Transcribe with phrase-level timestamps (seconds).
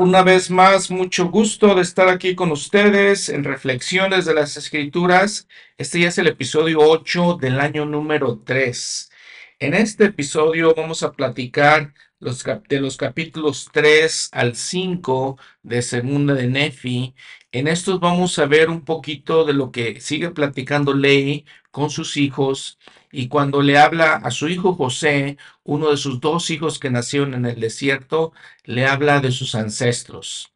[0.00, 5.46] Una vez más, mucho gusto de estar aquí con ustedes en Reflexiones de las Escrituras.
[5.76, 9.10] Este ya es el episodio 8 del año número 3.
[9.58, 16.32] En este episodio vamos a platicar los, de los capítulos 3 al 5 de Segunda
[16.32, 17.14] de Nefi.
[17.52, 22.16] En estos vamos a ver un poquito de lo que sigue platicando Ley con sus
[22.16, 22.78] hijos
[23.12, 27.34] y cuando le habla a su hijo José, uno de sus dos hijos que nacieron
[27.34, 28.32] en el desierto,
[28.64, 30.52] le habla de sus ancestros.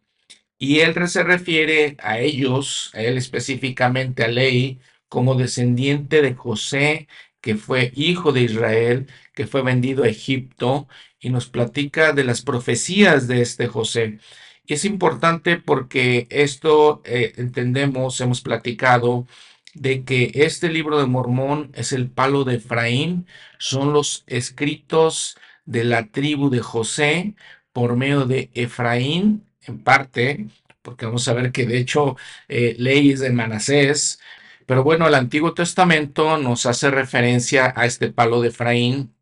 [0.58, 7.08] Y él se refiere a ellos, a él específicamente a Ley, como descendiente de José,
[7.40, 10.88] que fue hijo de Israel, que fue vendido a Egipto,
[11.20, 14.18] y nos platica de las profecías de este José.
[14.66, 19.26] Y es importante porque esto eh, entendemos, hemos platicado,
[19.74, 23.26] de que este libro de Mormón es el palo de Efraín,
[23.58, 27.34] son los escritos de la tribu de José
[27.72, 30.46] por medio de Efraín, en parte,
[30.82, 32.16] porque vamos a ver que de hecho
[32.48, 34.20] eh, leyes de Manasés,
[34.66, 39.14] pero bueno, el Antiguo Testamento nos hace referencia a este palo de Efraín.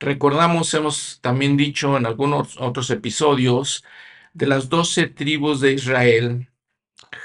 [0.00, 3.84] Recordamos, hemos también dicho en algunos otros episodios,
[4.32, 6.48] de las doce tribus de Israel,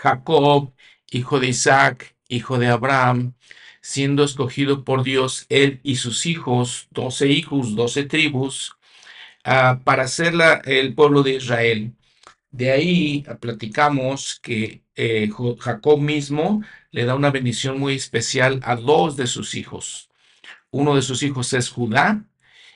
[0.01, 0.73] Jacob,
[1.11, 3.33] hijo de Isaac, hijo de Abraham,
[3.81, 8.75] siendo escogido por Dios él y sus hijos, doce hijos, doce tribus,
[9.43, 10.33] ah, para ser
[10.65, 11.93] el pueblo de Israel.
[12.51, 19.17] De ahí platicamos que eh, Jacob mismo le da una bendición muy especial a dos
[19.17, 20.09] de sus hijos.
[20.71, 22.25] Uno de sus hijos es Judá,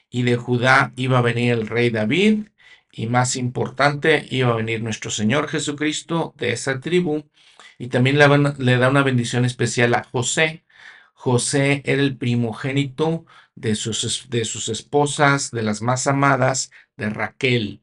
[0.09, 2.47] y de Judá iba a venir el rey David,
[2.91, 7.29] y más importante, iba a venir nuestro Señor Jesucristo de esa tribu,
[7.77, 10.65] y también le, da una bendición especial a José.
[11.13, 17.81] José era el primogénito de sus, de sus esposas, de las más amadas, de Raquel.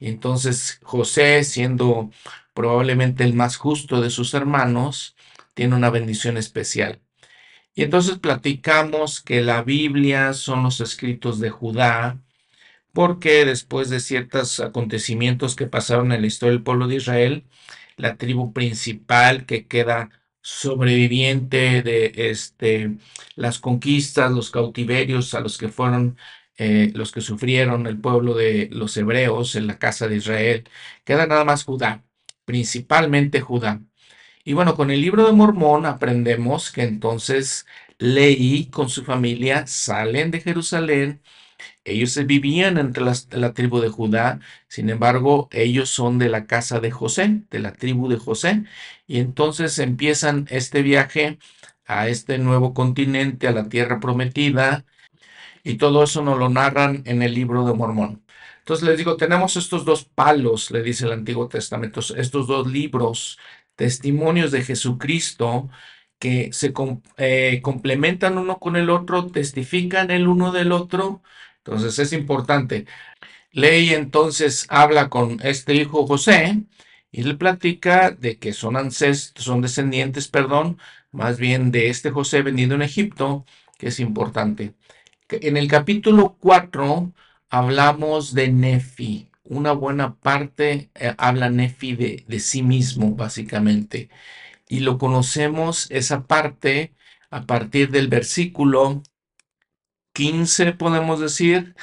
[0.00, 2.10] Entonces José, siendo
[2.54, 5.16] probablemente el más justo de sus hermanos,
[5.54, 7.00] tiene una bendición especial.
[7.74, 12.20] Y entonces platicamos que la Biblia son los escritos de Judá,
[12.92, 17.46] porque después de ciertos acontecimientos que pasaron en la historia del pueblo de Israel,
[17.96, 20.10] la tribu principal que queda
[20.40, 22.98] sobreviviente de este,
[23.36, 26.16] las conquistas, los cautiverios a los que fueron
[26.56, 30.68] eh, los que sufrieron el pueblo de los hebreos en la casa de Israel.
[31.04, 32.04] Queda nada más Judá,
[32.44, 33.80] principalmente Judá.
[34.44, 37.66] Y bueno, con el libro de Mormón aprendemos que entonces
[37.98, 41.22] Leí con su familia salen de Jerusalén
[41.84, 46.90] ellos vivían entre la tribu de Judá, sin embargo, ellos son de la casa de
[46.90, 48.64] José, de la tribu de José,
[49.06, 51.38] y entonces empiezan este viaje
[51.86, 54.84] a este nuevo continente, a la tierra prometida,
[55.64, 58.24] y todo eso nos lo narran en el libro de Mormón.
[58.60, 63.38] Entonces les digo, tenemos estos dos palos, le dice el Antiguo Testamento, estos dos libros,
[63.76, 65.68] testimonios de Jesucristo,
[66.18, 66.72] que se
[67.18, 71.22] eh, complementan uno con el otro, testifican el uno del otro,
[71.64, 72.86] entonces es importante.
[73.52, 76.62] Ley entonces habla con este hijo José
[77.10, 80.78] y le platica de que son son descendientes, perdón,
[81.12, 83.46] más bien de este José venido en Egipto,
[83.78, 84.74] que es importante.
[85.30, 87.12] En el capítulo 4
[87.48, 89.30] hablamos de Nefi.
[89.44, 94.10] Una buena parte eh, habla Nefi de, de sí mismo, básicamente.
[94.68, 96.94] Y lo conocemos esa parte
[97.30, 99.02] a partir del versículo
[100.14, 101.74] 15, podemos decir,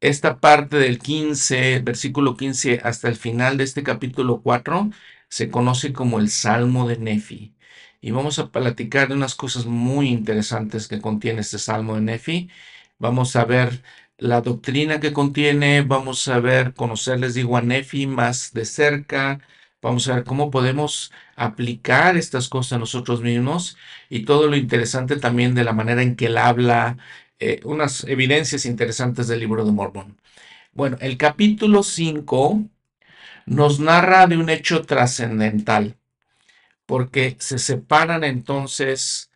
[0.00, 4.90] esta parte del 15, versículo 15 hasta el final de este capítulo 4,
[5.28, 7.54] se conoce como el Salmo de Nefi.
[8.00, 12.50] Y vamos a platicar de unas cosas muy interesantes que contiene este Salmo de Nefi.
[12.98, 13.82] Vamos a ver
[14.18, 19.40] la doctrina que contiene, vamos a ver, conocerles digo, a Nefi más de cerca,
[19.82, 23.76] vamos a ver cómo podemos aplicar estas cosas a nosotros mismos
[24.08, 26.96] y todo lo interesante también de la manera en que él habla,
[27.44, 30.16] eh, unas evidencias interesantes del libro de Mormón.
[30.72, 32.64] Bueno, el capítulo 5
[33.44, 35.98] nos narra de un hecho trascendental,
[36.86, 39.30] porque se separan entonces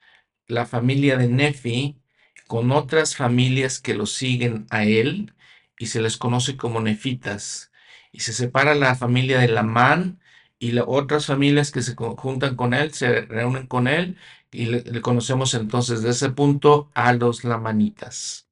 [0.47, 1.99] la familia de Nefi
[2.47, 5.35] con otras familias que lo siguen a él
[5.79, 7.71] y se les conoce como nefitas.
[8.11, 10.19] Y se separa la familia de Lamán
[10.59, 14.17] y las otras familias que se juntan con él, se reúnen con él
[14.51, 18.49] y le, conocemos entonces de ese punto a los lamanitas.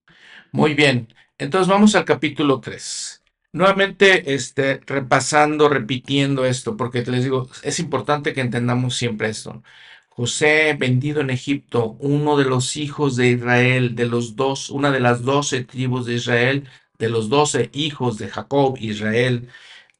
[0.52, 3.22] Muy bien, entonces vamos al capítulo 3.
[3.52, 9.62] Nuevamente, este, repasando, repitiendo esto, porque les digo, es importante que entendamos siempre esto.
[10.10, 15.00] José, vendido en Egipto, uno de los hijos de Israel, de los dos, una de
[15.00, 16.68] las doce tribus de Israel,
[16.98, 19.48] de los doce hijos de Jacob, Israel.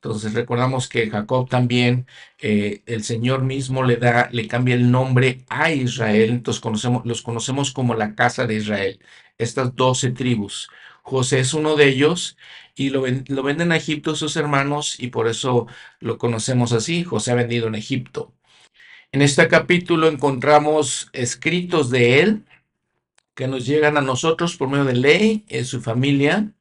[0.06, 2.06] Entonces recordamos que Jacob también,
[2.38, 7.22] eh, el Señor mismo le da, le cambia el nombre a Israel, entonces conocemos, los
[7.22, 9.00] conocemos como la casa de Israel,
[9.36, 10.70] estas doce tribus.
[11.02, 12.36] José es uno de ellos
[12.76, 15.66] y lo, lo venden a Egipto sus hermanos y por eso
[15.98, 18.32] lo conocemos así, José ha vendido en Egipto.
[19.10, 22.44] En este capítulo encontramos escritos de él
[23.34, 26.52] que nos llegan a nosotros por medio de ley, en su familia,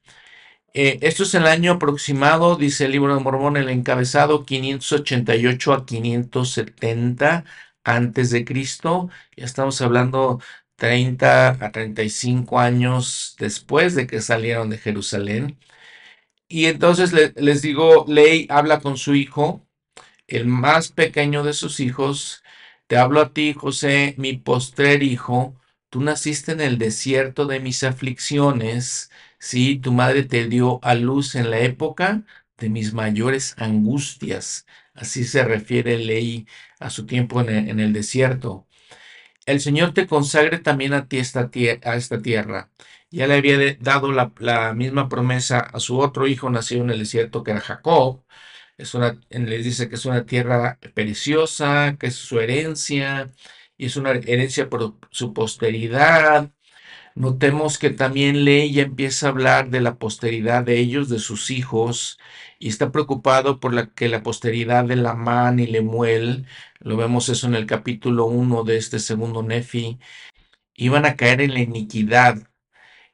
[0.78, 5.86] eh, esto es el año aproximado, dice el libro de Mormón, el encabezado 588 a
[5.86, 7.44] 570
[7.82, 9.08] antes de Cristo.
[9.36, 10.38] Ya estamos hablando
[10.76, 15.58] 30 a 35 años después de que salieron de Jerusalén.
[16.48, 19.66] Y entonces les digo, Ley habla con su hijo,
[20.26, 22.42] el más pequeño de sus hijos.
[22.86, 25.56] Te hablo a ti, José, mi postrer hijo.
[25.90, 29.10] Tú naciste en el desierto de mis aflicciones
[29.48, 32.24] Sí, tu madre te dio a luz en la época
[32.58, 34.66] de mis mayores angustias.
[34.94, 36.48] Así se refiere Ley
[36.80, 38.66] a su tiempo en el, desierto.
[39.46, 41.50] El Señor te consagre también a ti esta,
[41.84, 42.72] a esta tierra.
[43.10, 47.44] Ya le había dado la, misma promesa a su otro hijo nacido en el desierto,
[47.44, 48.24] que era Jacob.
[48.78, 53.30] Es una, les dice que es una tierra preciosa, que es su herencia,
[53.76, 56.50] y es una herencia por su posteridad,
[57.16, 61.50] Notemos que también Ley ya empieza a hablar de la posteridad de ellos, de sus
[61.50, 62.18] hijos,
[62.58, 66.46] y está preocupado por que la posteridad de Lamán y Lemuel,
[66.78, 69.98] lo vemos eso en el capítulo 1 de este segundo Nefi,
[70.74, 72.48] iban a caer en la iniquidad.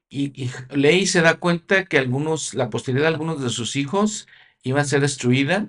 [0.09, 4.29] Y, y Ley se da cuenta que algunos, la posteridad de algunos de sus hijos
[4.63, 5.69] iba a ser destruida,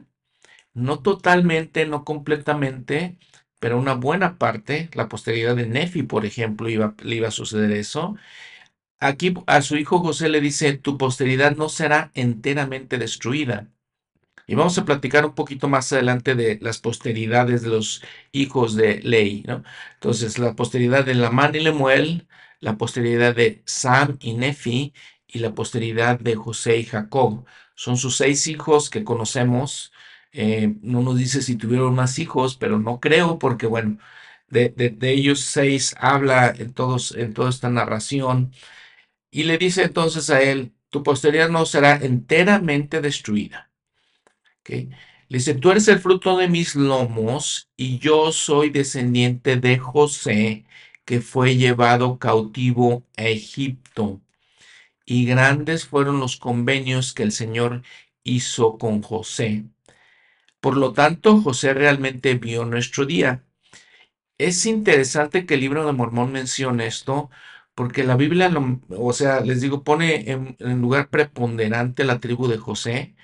[0.74, 3.18] no totalmente, no completamente,
[3.64, 7.72] pero una buena parte, la posteridad de Nefi, por ejemplo, iba, le iba a suceder
[7.72, 8.18] eso.
[9.00, 13.70] Aquí a su hijo José le dice, tu posteridad no será enteramente destruida.
[14.48, 19.00] Y vamos a platicar un poquito más adelante de las posteridades de los hijos de
[19.02, 19.46] Ley.
[19.48, 19.64] ¿no?
[19.94, 22.28] Entonces, la posteridad de Lamán y Lemuel,
[22.60, 24.94] la posteridad de Sam y Nefi
[25.26, 27.46] y la posteridad de José y Jacob.
[27.76, 29.93] Son sus seis hijos que conocemos
[30.34, 34.00] eh, no nos dice si tuvieron más hijos, pero no creo porque, bueno,
[34.50, 38.54] de, ellos seis habla en, todos, en toda esta narración.
[39.32, 43.72] Y le dice entonces a él, tu posteridad no será enteramente destruida.
[44.66, 50.66] Le dice, tú eres el fruto de mis lomos y yo soy descendiente de José,
[51.06, 54.22] que fue llevado cautivo a Egipto.
[55.06, 57.84] Y grandes fueron los convenios que el Señor
[58.24, 59.66] hizo con José.
[60.64, 63.44] Por lo tanto, José realmente vio nuestro día.
[64.38, 67.30] Es interesante que el libro de Mormón mencione esto,
[67.76, 68.52] porque la Biblia,
[68.90, 73.16] o sea, les digo, pone en, lugar preponderante la tribu de José,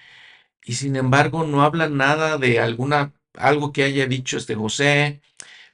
[0.66, 5.22] y sin embargo no habla nada de alguna, algo que haya dicho este José,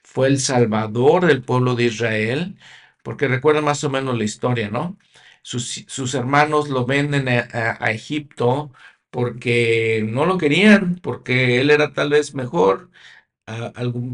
[0.04, 2.58] fue el salvador del pueblo de Israel,
[3.02, 4.98] porque recuerda más o menos la historia, ¿no?
[5.42, 8.72] Sus, hermanos lo venden a Egipto
[9.16, 12.90] porque no lo querían, porque él era tal vez mejor,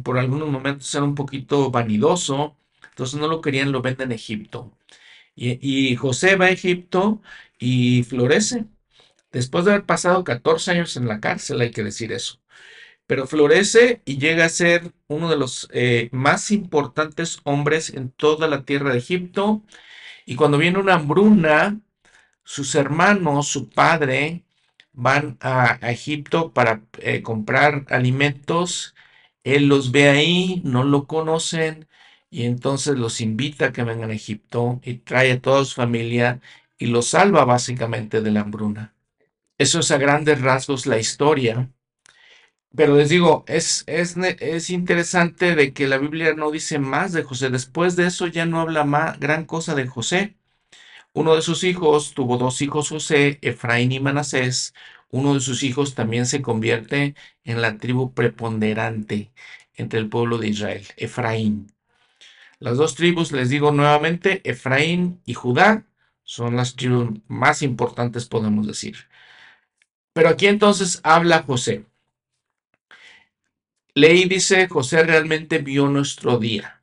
[0.05, 2.57] por algunos momentos era un poquito vanidoso,
[2.91, 4.79] entonces no lo querían, lo venden en Egipto.
[5.35, 7.23] Y, José va a Egipto
[7.59, 8.67] y florece.
[9.33, 12.41] Después de haber pasado 14 años en la cárcel, hay que decir eso.
[13.07, 18.49] Pero florece y llega a ser uno de los eh, más importantes hombres en toda
[18.49, 19.65] la tierra de Egipto.
[20.27, 21.81] Y cuando viene una hambruna,
[22.45, 24.45] sus hermanos, su padre,
[24.93, 28.95] van a, Egipto para eh, comprar alimentos.
[29.45, 31.89] Él los ve ahí, no lo conocen
[32.31, 36.41] y entonces los invita a que vengan a Egipto y trae a toda su familia
[36.79, 38.95] y los salva básicamente de la hambruna.
[39.59, 41.71] Eso es a grandes rasgos la historia.
[42.75, 47.23] Pero les digo, es, es, es, interesante de que la Biblia no dice más de
[47.23, 47.51] José.
[47.51, 50.37] Después de eso ya no habla más gran cosa de José.
[51.15, 54.75] Uno de sus hijos tuvo dos hijos José, Efraín y Manasés.
[55.11, 57.15] Uno de sus hijos también se convierte
[57.45, 59.31] en la tribu preponderante
[59.75, 61.71] entre el pueblo de Israel, Efraín.
[62.61, 65.85] Las dos tribus, les digo nuevamente, Efraín y Judá,
[66.25, 68.97] son las tribus más importantes, podemos decir.
[70.15, 71.85] Pero aquí entonces habla José.
[73.95, 76.82] Ley dice, José realmente vio nuestro día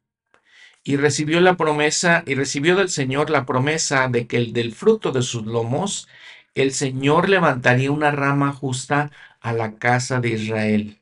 [0.84, 5.12] y recibió la promesa y recibió del Señor la promesa de que el del fruto
[5.12, 6.08] de sus lomos
[6.56, 11.00] el Señor levantaría una rama justa a la casa de Israel.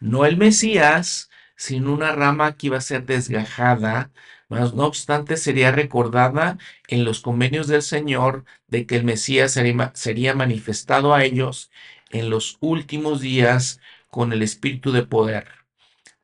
[0.00, 4.10] No el Mesías, sino una rama que iba a ser desgajada,
[4.48, 6.58] mas no obstante sería recordada
[6.88, 11.70] en los convenios del Señor de que el Mesías sería, sería manifestado a ellos
[12.10, 15.48] en los últimos días con el espíritu de poder,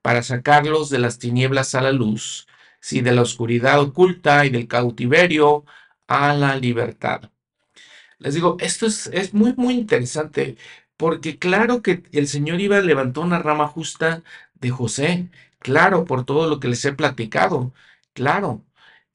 [0.03, 2.47] para sacarlos de las tinieblas a la luz,
[2.85, 5.65] sí, de la oscuridad oculta y del cautiverio
[6.07, 7.31] a la libertad.
[8.19, 10.57] Les digo, esto es, es muy, muy interesante,
[10.97, 14.23] porque claro que el Señor iba a levantar una rama justa
[14.55, 17.73] de José, claro, por todo lo que les he platicado,
[18.13, 18.65] claro.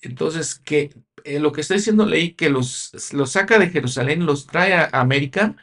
[0.01, 0.91] Entonces, que
[1.23, 4.89] eh, lo que está diciendo Ley, que los, los saca de Jerusalén, los trae a
[4.93, 5.55] América,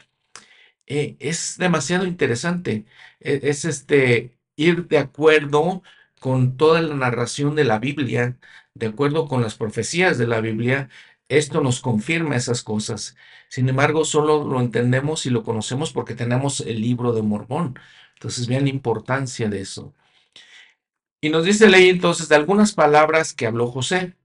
[0.86, 2.86] eh, es demasiado interesante.
[3.20, 5.82] E, es este ir de acuerdo
[6.26, 8.37] con toda la narración de la Biblia,
[8.75, 10.88] de acuerdo con las profecías de la Biblia,
[11.28, 13.14] esto nos confirma esas cosas.
[13.49, 17.78] Sin embargo, solo lo entendemos y lo conocemos porque tenemos el libro de Mormón.
[18.14, 19.95] Entonces, vean la importancia de eso.
[21.21, 24.16] Y nos dice ley entonces de algunas palabras que habló José.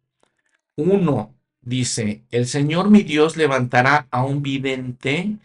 [0.76, 5.38] Uno dice, el Señor mi Dios levantará a un vidente,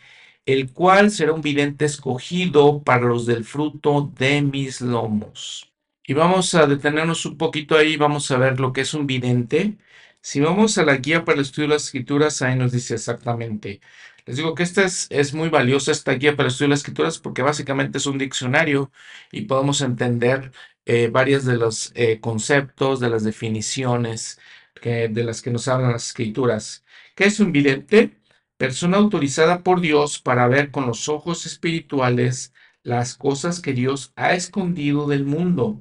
[0.47, 5.75] el cual será un vidente escogido para los del fruto de mis lomos.
[6.07, 9.77] Y vamos a detenernos un poquito ahí, vamos a ver lo que es un vidente.
[10.21, 13.81] Si vamos a la guía para el estudio de las escrituras, ahí nos dice exactamente.
[14.25, 16.81] Les digo que esta es, es muy valiosa, esta guía para el estudio de las
[16.81, 18.91] escrituras, porque básicamente es un diccionario
[19.33, 20.53] y podemos entender
[20.85, 24.39] eh, varios de los eh, conceptos, de las definiciones
[24.81, 26.85] que, de las que nos hablan las escrituras.
[27.15, 28.17] ¿Qué es un vidente?
[28.57, 34.35] Persona autorizada por Dios para ver con los ojos espirituales las cosas que Dios ha
[34.35, 35.81] escondido del mundo.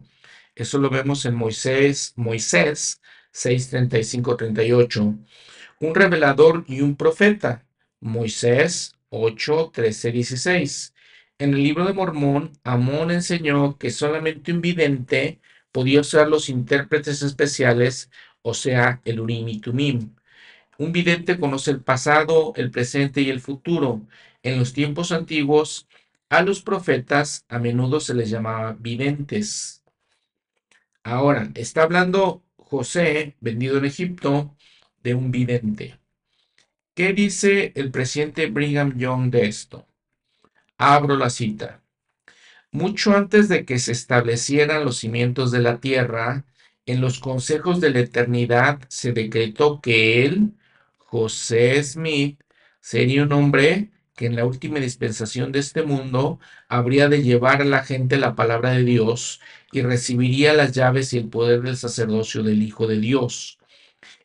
[0.56, 5.16] Eso lo vemos en Moisés, Moisés 6:35, 38.
[5.82, 7.66] Un revelador y un profeta.
[8.00, 10.94] Moisés 8, 13, 16.
[11.38, 17.22] En el libro de Mormón, Amón enseñó que solamente un vidente podía usar los intérpretes
[17.22, 18.10] especiales,
[18.42, 20.16] o sea, el Urim y Tumim.
[20.78, 24.02] Un vidente conoce el pasado, el presente y el futuro.
[24.44, 25.88] En los tiempos antiguos,
[26.30, 29.85] a los profetas a menudo se les llamaba videntes.
[31.06, 34.56] Ahora, está hablando José, vendido en Egipto,
[35.04, 36.00] de un vidente.
[36.96, 39.88] ¿Qué dice el presidente Brigham Young de esto?
[40.80, 41.84] Abro la cita.
[42.72, 46.44] Mucho antes de que se establecieran los cimientos de la tierra,
[46.88, 50.54] en los consejos de la eternidad se decretó que él,
[50.98, 52.42] José Smith,
[52.82, 57.66] sería un hombre que en la última dispensación de este mundo habría de llevar a
[57.66, 59.40] la gente la palabra de Dios
[59.76, 63.60] y recibiría las llaves y el poder del sacerdocio del Hijo de Dios.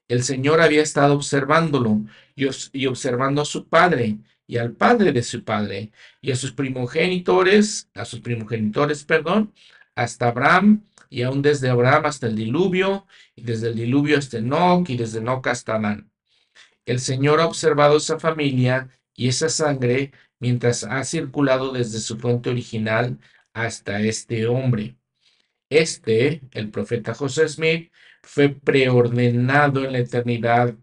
[0.07, 2.02] El Señor había estado observándolo
[2.37, 5.90] y, observando a su padre y al padre de su padre
[6.21, 9.52] y a sus primogenitores, a sus primogenitores, perdón,
[9.97, 14.88] hasta Abraham y aún desde Abraham hasta el diluvio y desde el diluvio hasta Enoch
[14.88, 16.12] y desde Enoch hasta Adán.
[16.87, 22.50] El Señor ha observado esa familia y esa sangre mientras ha circulado desde su fuente
[22.50, 23.19] original
[23.52, 25.00] hasta este hombre.
[25.70, 27.90] Este, el profeta José Smith,
[28.22, 30.76] fue preordenado en la eternidad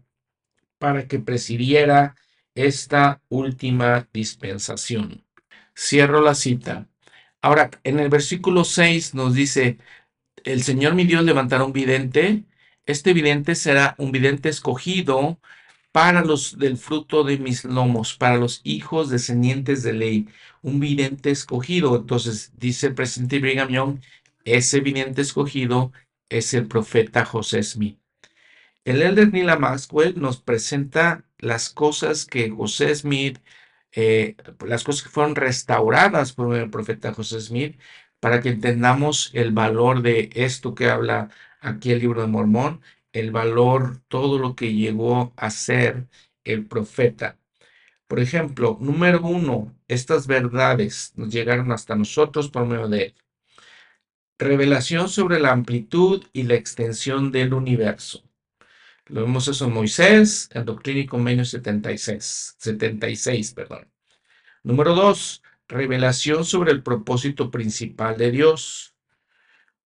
[0.78, 2.16] para que presidiera
[2.54, 5.24] esta última dispensación.
[5.76, 6.88] Cierro la cita.
[7.40, 9.78] Ahora, en el versículo 6 nos dice,
[10.44, 12.44] el Señor mi Dios levantará un vidente.
[12.86, 15.40] Este vidente será un vidente escogido
[15.92, 20.28] para los del fruto de mis lomos, para los hijos descendientes de ley,
[20.62, 21.96] un vidente escogido.
[21.96, 24.00] Entonces, dice el presidente Brigham Young,
[24.56, 25.92] ese vidente escogido
[26.28, 27.98] es el profeta José Smith.
[28.84, 33.38] El elder Nila Maxwell nos presenta las cosas que José Smith,
[33.92, 34.36] eh,
[34.66, 37.78] las cosas que fueron restauradas por el profeta José Smith,
[38.20, 42.80] para que entendamos el valor de esto que habla aquí el libro de Mormón,
[43.12, 46.08] el valor, todo lo que llegó a ser
[46.44, 47.38] el profeta.
[48.06, 53.14] Por ejemplo, número uno, estas verdades nos llegaron hasta nosotros por medio de él.
[54.38, 58.22] Revelación sobre la amplitud y la extensión del universo.
[59.06, 63.88] Lo vemos eso en Moisés, en Doctrina y Convenio 76, 76 perdón.
[64.62, 65.42] Número 2.
[65.66, 68.94] Revelación sobre el propósito principal de Dios.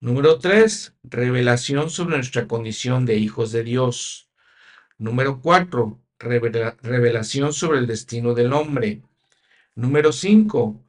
[0.00, 0.96] Número 3.
[1.04, 4.28] Revelación sobre nuestra condición de hijos de Dios.
[4.98, 5.98] Número 4.
[6.18, 9.00] Revelación sobre el destino del hombre.
[9.76, 10.84] Número 5.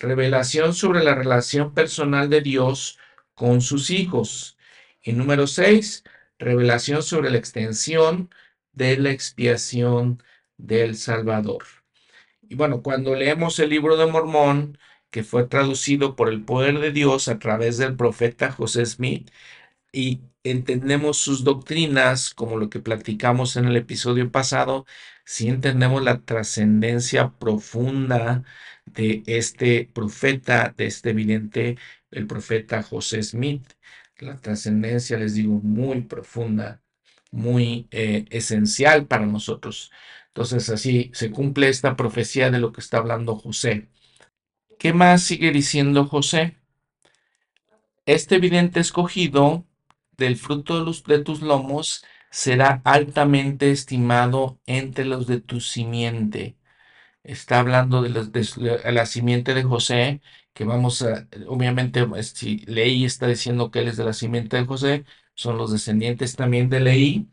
[0.00, 2.98] Revelación sobre la relación personal de Dios
[3.36, 4.58] con sus hijos.
[5.02, 6.04] Y número seis,
[6.38, 8.30] revelación sobre la extensión
[8.72, 10.22] de la expiación
[10.58, 11.64] del Salvador.
[12.42, 14.78] Y bueno, cuando leemos el libro de Mormón,
[15.10, 19.30] que fue traducido por el poder de Dios a través del profeta José Smith,
[19.92, 24.86] y entendemos sus doctrinas, como lo que platicamos en el episodio pasado,
[25.24, 28.44] si entendemos la trascendencia profunda
[28.96, 31.78] de este profeta, de este evidente,
[32.10, 33.74] el profeta José Smith.
[34.18, 36.82] La trascendencia, les digo, muy profunda,
[37.30, 39.92] muy eh, esencial para nosotros.
[40.28, 43.88] Entonces así se cumple esta profecía de lo que está hablando José.
[44.78, 46.56] ¿Qué más sigue diciendo José?
[48.06, 49.66] Este evidente escogido
[50.16, 56.55] del fruto de, tus lomos será altamente estimado entre los de tu simiente.
[57.26, 58.10] Está hablando de,
[58.92, 60.20] la simiente de José,
[60.54, 64.64] que vamos a, obviamente, si Leí está diciendo que él es de la simiente de
[64.66, 65.04] José,
[65.34, 67.28] son los descendientes también de Leí.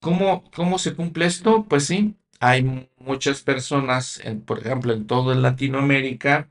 [0.00, 1.64] ¿Cómo, cómo se cumple esto?
[1.68, 6.50] Pues sí, hay muchas personas, por ejemplo, en toda Latinoamérica,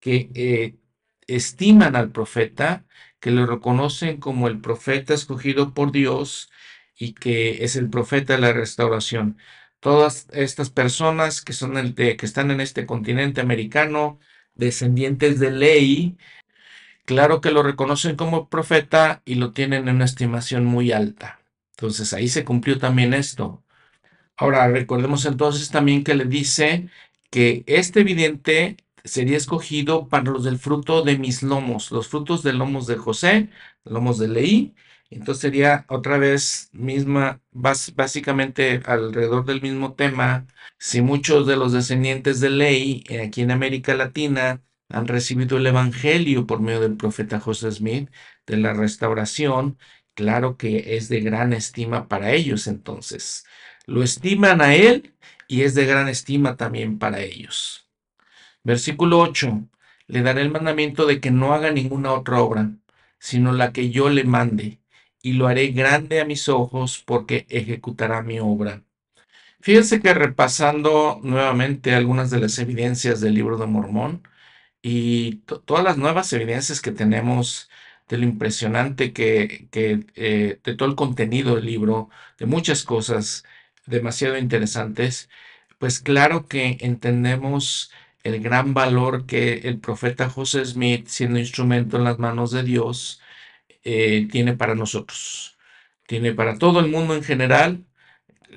[0.00, 0.76] que eh,
[1.28, 2.84] estiman al profeta,
[3.20, 6.50] que lo reconocen como el profeta escogido por Dios
[6.96, 9.38] y que es el profeta de la restauración.
[9.84, 14.18] Todas estas personas que, son de, que están en este continente americano,
[14.54, 16.16] descendientes de ley,
[17.04, 21.38] claro que lo reconocen como profeta y lo tienen en una estimación muy alta.
[21.72, 23.62] Entonces ahí se cumplió también esto.
[24.38, 26.88] Ahora recordemos entonces también que le dice
[27.30, 32.54] que este evidente sería escogido para los del fruto de mis lomos, los frutos de
[32.54, 33.50] lomos de José,
[33.84, 34.74] lomos de Leí.
[35.10, 40.46] Entonces sería otra vez misma, básicamente alrededor del mismo tema.
[40.78, 45.66] Si muchos de los descendientes de Leí eh, aquí en América Latina han recibido el
[45.66, 48.10] Evangelio por medio del profeta José Smith
[48.46, 49.78] de la restauración,
[50.14, 53.44] claro que es de gran estima para ellos entonces.
[53.86, 55.14] Lo estiman a él
[55.48, 57.88] y es de gran estima también para ellos.
[58.62, 59.68] Versículo 8.
[60.06, 62.70] Le daré el mandamiento de que no haga ninguna otra obra,
[63.18, 64.80] sino la que yo le mande,
[65.24, 68.84] y lo haré grande a mis ojos porque ejecutará mi obra.
[69.60, 74.22] Fíjense que repasando nuevamente algunas de las evidencias del libro de Mormón
[74.82, 77.70] y todas las nuevas evidencias que tenemos
[78.08, 83.44] de lo impresionante que, que eh, de todo el contenido del libro, de muchas cosas
[83.86, 85.30] demasiado interesantes,
[85.78, 87.92] pues claro que entendemos
[88.24, 93.22] el gran valor que el profeta José Smith, siendo instrumento en las manos de Dios,
[93.84, 95.58] eh, tiene para nosotros.
[96.06, 97.84] Tiene para todo el mundo en general.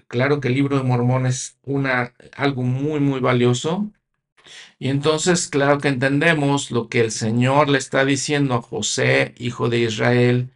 [0.08, 3.92] Claro que el libro de Mormón es una, algo muy, muy valioso.
[4.80, 9.70] Y entonces, claro que entendemos lo que el Señor le está diciendo a José, hijo
[9.70, 10.52] de Israel,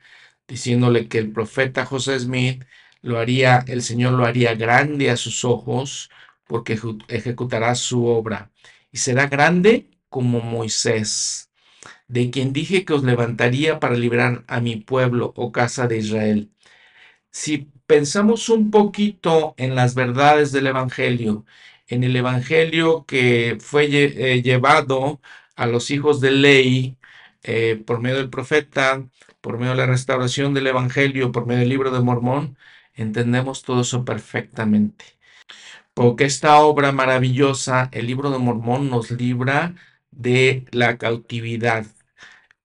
[0.47, 2.63] diciéndole que el profeta José Smith
[3.01, 6.10] lo haría, el Señor lo haría grande a sus ojos
[6.47, 8.51] porque ejecutará su obra
[8.91, 11.50] y será grande como Moisés,
[12.12, 15.97] de quien dije que os levantaría para librar a mi pueblo, o oh casa de
[15.97, 16.52] Israel.
[17.32, 21.45] Si pensamos un poquito en las verdades del Evangelio,
[21.88, 25.21] en el Evangelio que fue eh, llevado
[25.56, 26.97] a los hijos de ley
[27.43, 29.04] eh, por medio del profeta,
[29.41, 32.58] por medio de la restauración del Evangelio, por medio del libro de Mormón,
[32.95, 35.06] entendemos todo eso perfectamente
[35.93, 39.76] porque esta obra maravillosa, el libro de Mormón, nos libra
[40.12, 41.86] de la cautividad.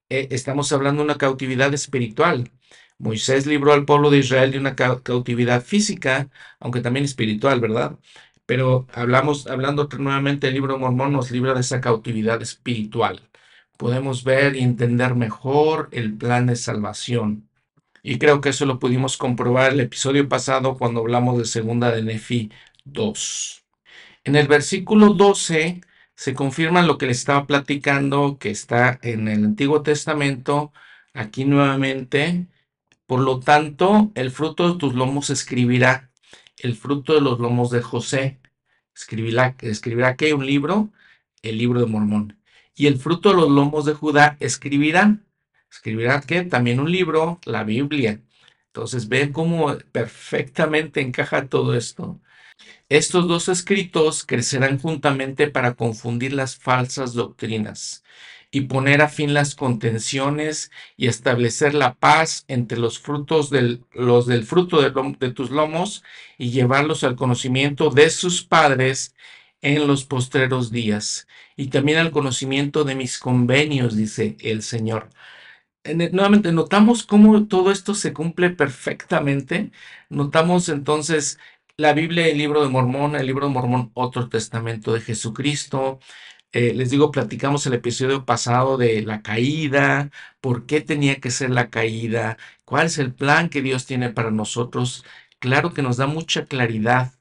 [0.09, 2.51] Eh, estamos hablando de una cautividad espiritual.
[2.99, 7.99] Moisés libró al pueblo de Israel de una cautividad física, aunque también espiritual, ¿verdad?
[8.47, 13.29] Pero hablamos, hablando nuevamente, el libro Mormón nos libra de esa cautividad espiritual.
[13.77, 17.49] Podemos ver y entender mejor el plan de salvación.
[18.03, 22.03] Y creo que eso lo pudimos comprobar el episodio pasado cuando hablamos de segunda de
[22.03, 22.51] Nefi
[22.85, 23.65] 2.
[24.25, 25.81] En el versículo 12
[26.17, 30.73] se confirma lo que le estaba platicando, que está en el Antiguo Testamento,
[31.13, 32.49] aquí nuevamente.
[33.07, 36.11] Por lo tanto, el fruto de tus lomos escribirá,
[36.59, 38.41] el fruto de los lomos de José.
[38.95, 40.91] Escribirá, escribirá que un libro,
[41.43, 42.41] el libro de Mormón.
[42.75, 45.19] Y el fruto de los lomos de Judá escribirá,
[45.71, 48.23] escribirá que también un libro, la Biblia.
[48.69, 52.21] Entonces, ven cómo perfectamente encaja todo esto.
[52.89, 58.05] Estos dos escritos crecerán juntamente para confundir las falsas doctrinas
[58.51, 64.27] y poner a fin las contenciones y establecer la paz entre los frutos del, los
[64.27, 66.05] del fruto de, de tus lomos
[66.39, 69.15] y llevarlos al conocimiento de sus padres
[69.63, 75.11] en los postreros días y también al conocimiento de mis convenios, dice el Señor.
[75.85, 79.71] Nuevamente, notamos cómo todo esto se cumple perfectamente.
[80.09, 81.39] Notamos entonces
[81.79, 86.01] la Biblia, el libro de Mormón, el libro de Mormón, otro testamento de Jesucristo.
[86.53, 90.11] Eh, les digo, platicamos el episodio pasado de la caída,
[90.41, 94.31] por qué tenía que ser la caída, cuál es el plan que Dios tiene para
[94.31, 95.05] nosotros.
[95.39, 97.13] Claro que nos da mucha claridad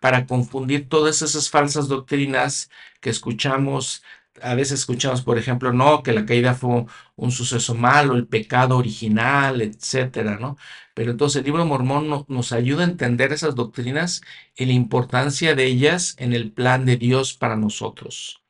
[0.00, 4.02] para confundir todas esas falsas doctrinas que escuchamos.
[4.42, 6.84] A veces escuchamos, por ejemplo, no, que la caída fue
[7.16, 10.56] un suceso malo, el pecado original, etcétera, ¿no?
[10.94, 14.22] Pero entonces el libro Mormón nos ayuda a entender esas doctrinas
[14.56, 18.42] y la importancia de ellas en el plan de Dios para nosotros.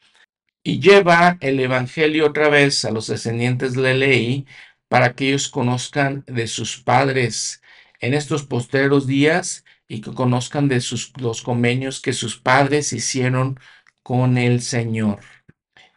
[0.62, 4.46] Y lleva el Evangelio otra vez a los descendientes de la ley
[4.88, 7.62] para que ellos conozcan de sus padres
[8.00, 13.58] en estos posteros días y que conozcan de sus, los convenios que sus padres hicieron
[14.02, 15.20] con el Señor.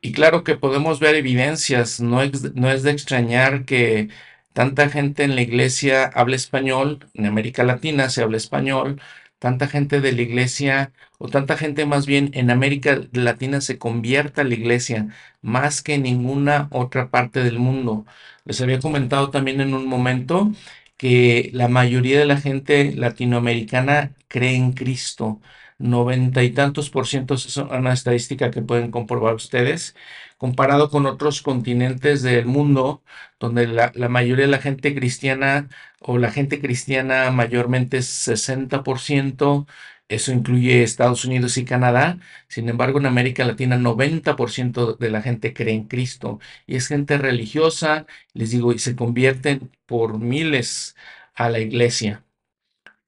[0.01, 4.09] Y claro que podemos ver evidencias, no es, no es de extrañar que
[4.57, 8.99] tanta gente en la iglesia habla español, en América Latina se habla español,
[9.37, 14.41] tanta gente de la iglesia, o tanta gente más bien en América Latina se convierta
[14.41, 15.09] a la iglesia
[15.43, 18.07] más que en ninguna otra parte del mundo.
[18.45, 20.51] Les había comentado también en un momento
[20.97, 25.39] que la mayoría de la gente latinoamericana cree en Cristo.
[25.79, 29.95] Noventa y tantos por ciento es una estadística que pueden comprobar ustedes,
[30.39, 33.03] comparado con otros continentes del mundo,
[33.39, 39.67] donde la, la mayoría de la gente cristiana o la gente cristiana mayormente es 60%,
[40.09, 42.17] eso incluye Estados Unidos y Canadá.
[42.47, 47.17] Sin embargo, en América Latina 90% de la gente cree en Cristo y es gente
[47.19, 50.95] religiosa, les digo, y se convierten por miles
[51.35, 52.23] a la iglesia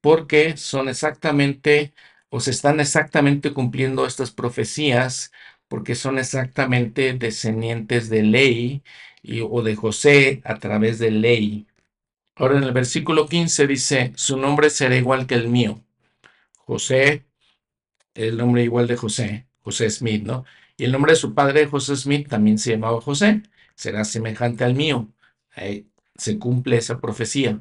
[0.00, 1.92] porque son exactamente
[2.38, 5.32] se están exactamente cumpliendo estas profecías
[5.68, 8.82] porque son exactamente descendientes de ley
[9.22, 11.66] y, o de José a través de ley.
[12.36, 15.82] Ahora en el versículo 15 dice, su nombre será igual que el mío.
[16.58, 17.24] José,
[18.14, 20.44] el nombre igual de José, José Smith, ¿no?
[20.76, 23.42] Y el nombre de su padre, José Smith, también se llamaba José,
[23.74, 25.08] será semejante al mío.
[26.16, 27.60] Se cumple esa profecía.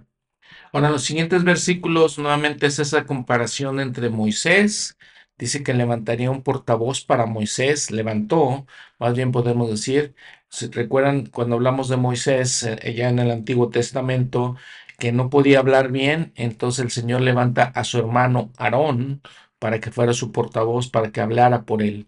[0.71, 4.97] Ahora, los siguientes versículos, nuevamente es esa comparación entre Moisés,
[5.37, 8.65] dice que levantaría un portavoz para Moisés, levantó,
[8.99, 10.15] más bien podemos decir,
[10.49, 14.55] si recuerdan cuando hablamos de Moisés, eh, ya en el Antiguo Testamento,
[14.99, 19.21] que no podía hablar bien, entonces el Señor levanta a su hermano Aarón
[19.59, 22.07] para que fuera su portavoz, para que hablara por él.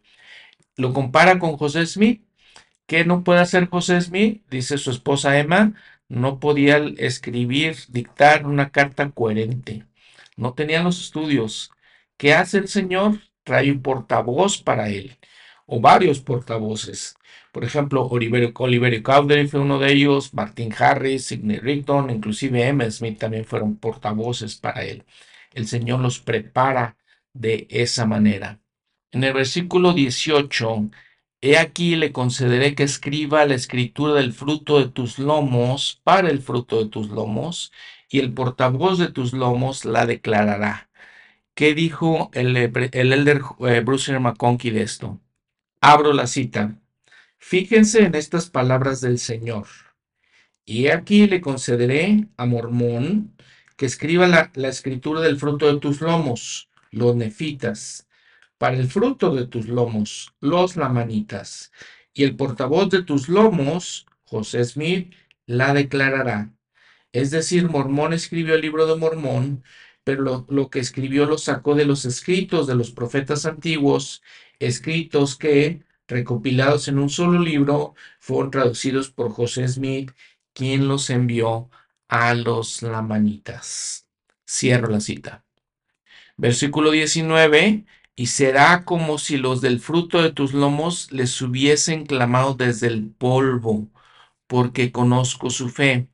[0.77, 2.23] Lo compara con José Smith.
[2.87, 4.43] ¿Qué no puede hacer José Smith?
[4.49, 5.73] Dice su esposa Emma,
[6.11, 9.85] no podía escribir, dictar una carta coherente.
[10.35, 11.71] No tenía los estudios.
[12.17, 13.19] ¿Qué hace el Señor?
[13.43, 15.17] Trae un portavoz para él,
[15.65, 17.15] o varios portavoces.
[17.53, 22.91] Por ejemplo, Oliverio, Oliverio Cowdery fue uno de ellos, Martin Harris, Sidney Rigdon, inclusive M.
[22.91, 25.05] Smith también fueron portavoces para él.
[25.53, 26.97] El Señor los prepara
[27.33, 28.59] de esa manera.
[29.11, 30.89] En el versículo 18,
[31.41, 36.41] He aquí le concederé que escriba la escritura del fruto de tus lomos para el
[36.41, 37.71] fruto de tus lomos,
[38.09, 40.89] y el portavoz de tus lomos la declarará.
[41.55, 45.19] ¿Qué dijo el, el elder eh, Bruce McConkie de esto?
[45.81, 46.77] Abro la cita.
[47.39, 49.67] Fíjense en estas palabras del Señor.
[50.65, 53.35] Y aquí le concederé a Mormón
[53.77, 58.07] que escriba la, escritura del fruto de tus lomos, los nefitas,
[58.61, 61.71] para el fruto de tus lomos, los lamanitas,
[62.13, 65.15] y el portavoz de tus lomos, José Smith,
[65.47, 66.53] la declarará.
[67.11, 69.63] Es decir, Mormón escribió el libro de Mormón,
[70.03, 74.21] pero lo que escribió lo sacó de los escritos de los profetas antiguos,
[74.59, 80.11] escritos que recopilados en un solo libro, fueron traducidos por José Smith,
[80.53, 81.71] quien los envió
[82.07, 84.05] a los lamanitas.
[84.47, 85.43] Cierro la cita.
[86.37, 92.53] Versículo 19, y será como si los del fruto de tus lomos les hubiesen clamado
[92.55, 93.87] desde el polvo,
[94.47, 96.09] porque conozco su fe.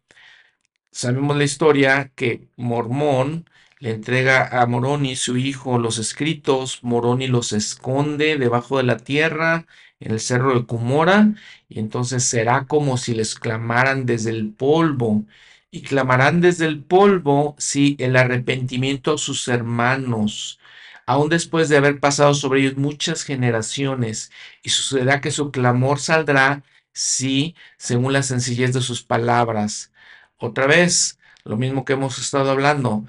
[0.92, 3.46] Sabemos la historia que Mormón
[3.80, 9.68] le entrega a Moroni su hijo los escritos, Moroni los esconde debajo de la tierra
[10.00, 11.34] en el cerro de Cumora,
[11.70, 15.26] y entonces será como si les clamaran desde el polvo,
[15.72, 20.60] y clamarán desde el polvo, si el arrepentimiento a sus hermanos,
[21.08, 24.32] aun después de haber pasado sobre ellos muchas generaciones,
[24.64, 29.92] y sucederá que su clamor saldrá, si, según la sencillez de sus palabras.
[30.38, 33.06] Otra vez, lo mismo que hemos estado hablando,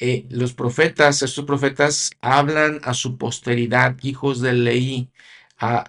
[0.00, 5.10] eh, los profetas, estos profetas hablan a su posteridad, hijos de Leí,
[5.58, 5.84] a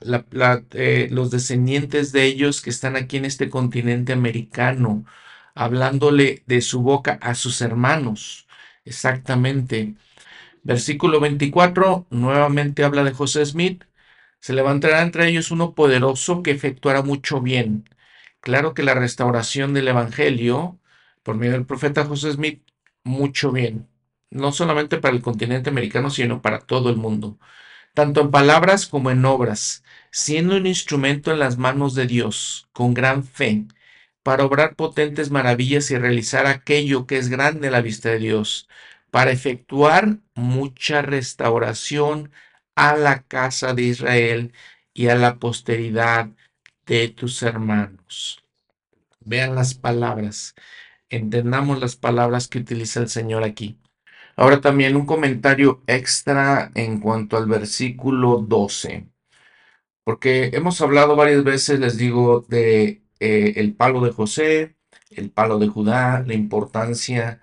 [0.73, 5.05] eh, los descendientes de ellos que están aquí en este continente americano,
[5.55, 8.47] hablándole de su boca a sus hermanos.
[8.85, 9.95] Exactamente.
[10.63, 13.83] Versículo 24, nuevamente habla de José Smith.
[14.39, 17.89] Se levantará entre ellos uno poderoso que efectuará mucho bien.
[18.41, 20.79] Claro que la restauración del Evangelio,
[21.23, 22.63] por medio del profeta José Smith,
[23.03, 23.91] mucho bien
[24.31, 27.37] no solamente para el continente americano, sino para todo el mundo,
[27.93, 32.93] tanto en palabras como en obras, siendo un instrumento en las manos de Dios, con
[32.93, 33.65] gran fe,
[34.23, 38.69] para obrar potentes maravillas y realizar aquello que es grande a la vista de Dios,
[39.11, 42.31] para efectuar mucha restauración
[42.75, 44.53] a la casa de Israel
[44.93, 46.29] y a la posteridad
[46.85, 48.43] de tus hermanos.
[49.19, 50.55] Vean las palabras,
[51.09, 53.77] entendamos las palabras que utiliza el Señor aquí.
[54.35, 59.07] Ahora también un comentario extra en cuanto al versículo 12,
[60.03, 64.75] porque hemos hablado varias veces, les digo, de eh, el palo de José,
[65.11, 67.41] el palo de Judá, la importancia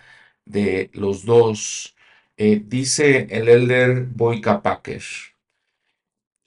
[0.93, 1.97] los dos.
[2.37, 5.03] Eh, dice el elder Boyka Packer,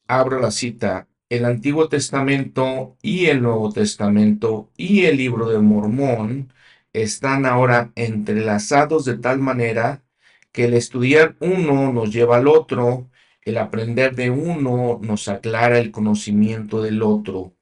[0.07, 6.53] abro la cita, el Antiguo Testamento y el Nuevo Testamento y el libro de Mormón
[6.93, 10.03] están ahora entrelazados de tal manera
[10.51, 13.09] que el estudiar uno nos lleva al otro,
[13.43, 17.53] el aprender de uno nos aclara el conocimiento del otro.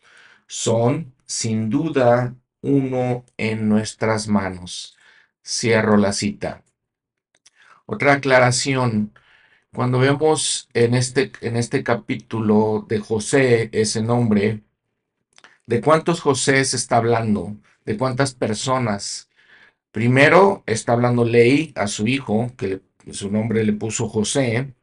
[0.47, 4.97] Son, sin duda, uno en nuestras manos.
[5.49, 6.63] Cierro la cita.
[7.87, 9.13] Otra aclaración.
[9.73, 14.61] Cuando vemos en este, en este capítulo de José ese nombre,
[15.65, 17.57] ¿de cuántos José se está hablando?
[17.83, 19.31] ¿De cuántas personas?
[19.91, 22.81] Primero está hablando Ley a su hijo, que
[23.11, 24.75] su nombre le puso José.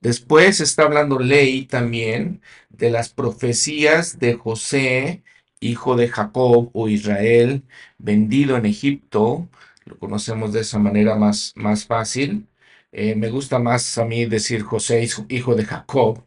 [0.00, 5.22] Después está hablando Ley también de las profecías de José,
[5.60, 7.62] hijo de Jacob o Israel,
[7.98, 9.48] vendido en Egipto.
[9.84, 12.48] Lo conocemos de esa manera más, más fácil.
[12.92, 16.24] Eh, me gusta más a mí decir José, hijo de Jacob.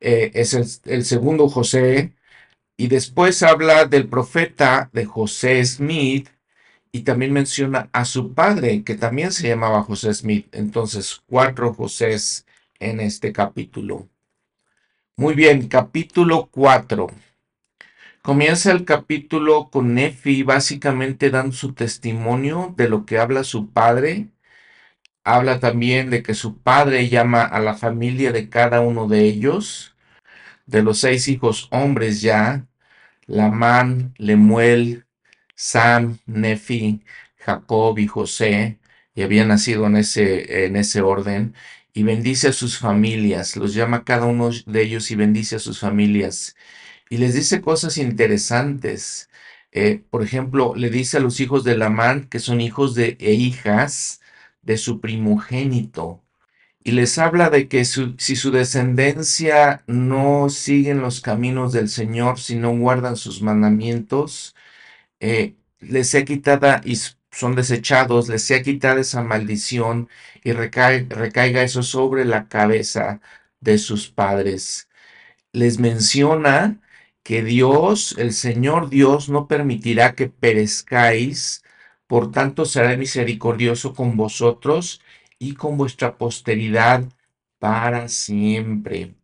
[0.00, 2.14] Eh, es el, el, segundo José.
[2.76, 6.28] Y después habla del profeta de José Smith.
[6.92, 10.48] Y también menciona a su padre, que también se llamaba José Smith.
[10.52, 12.46] Entonces, cuatro Josés
[12.80, 14.08] en este capítulo.
[15.16, 17.06] Muy bien, capítulo 4.
[18.22, 24.28] Comienza el capítulo con Nefi básicamente dando su testimonio de lo que habla su padre.
[25.24, 29.96] Habla también de que su padre llama a la familia de cada uno de ellos,
[30.66, 32.68] de los seis hijos hombres ya,
[33.26, 35.06] Lamán, Lemuel,
[35.56, 37.02] Sam, Nefi,
[37.38, 38.78] Jacob y José,
[39.16, 41.54] y habían nacido en ese, en ese orden,
[41.92, 45.80] y bendice a sus familias, los llama cada uno de ellos y bendice a sus
[45.80, 46.56] familias,
[47.12, 49.30] y les dice cosas interesantes.
[49.72, 53.32] Eh, por ejemplo, le dice a los hijos de Lamán, que son hijos de e
[53.34, 54.20] hijas,
[54.62, 56.22] de su primogénito
[56.84, 62.56] y les habla de que si su descendencia no siguen los caminos del Señor, si
[62.56, 64.54] no guardan sus mandamientos,
[65.20, 66.96] eh, les sea quitada y
[67.30, 70.08] son desechados, les sea quitada esa maldición
[70.44, 73.20] y recaiga eso sobre la cabeza
[73.60, 74.88] de sus padres.
[75.52, 76.81] Les menciona
[77.22, 81.62] que Dios, el Señor Dios, no permitirá que perezcáis,
[82.06, 85.00] por tanto, será misericordioso con vosotros
[85.38, 87.04] y con vuestra posteridad
[87.58, 89.14] para siempre.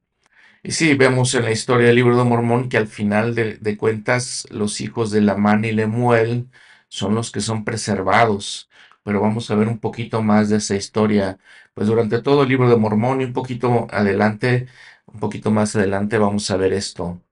[0.62, 4.46] Y sí, vemos en la historia del libro de Mormón que al final de, cuentas
[4.50, 6.48] los hijos de Lamán y Lemuel
[6.88, 8.68] son los que son preservados.
[9.02, 11.38] Pero vamos a ver un poquito más de esa historia.
[11.74, 14.68] Pues durante todo el libro de Mormón y un poquito adelante,
[15.06, 17.22] un poquito más adelante vamos a ver esto.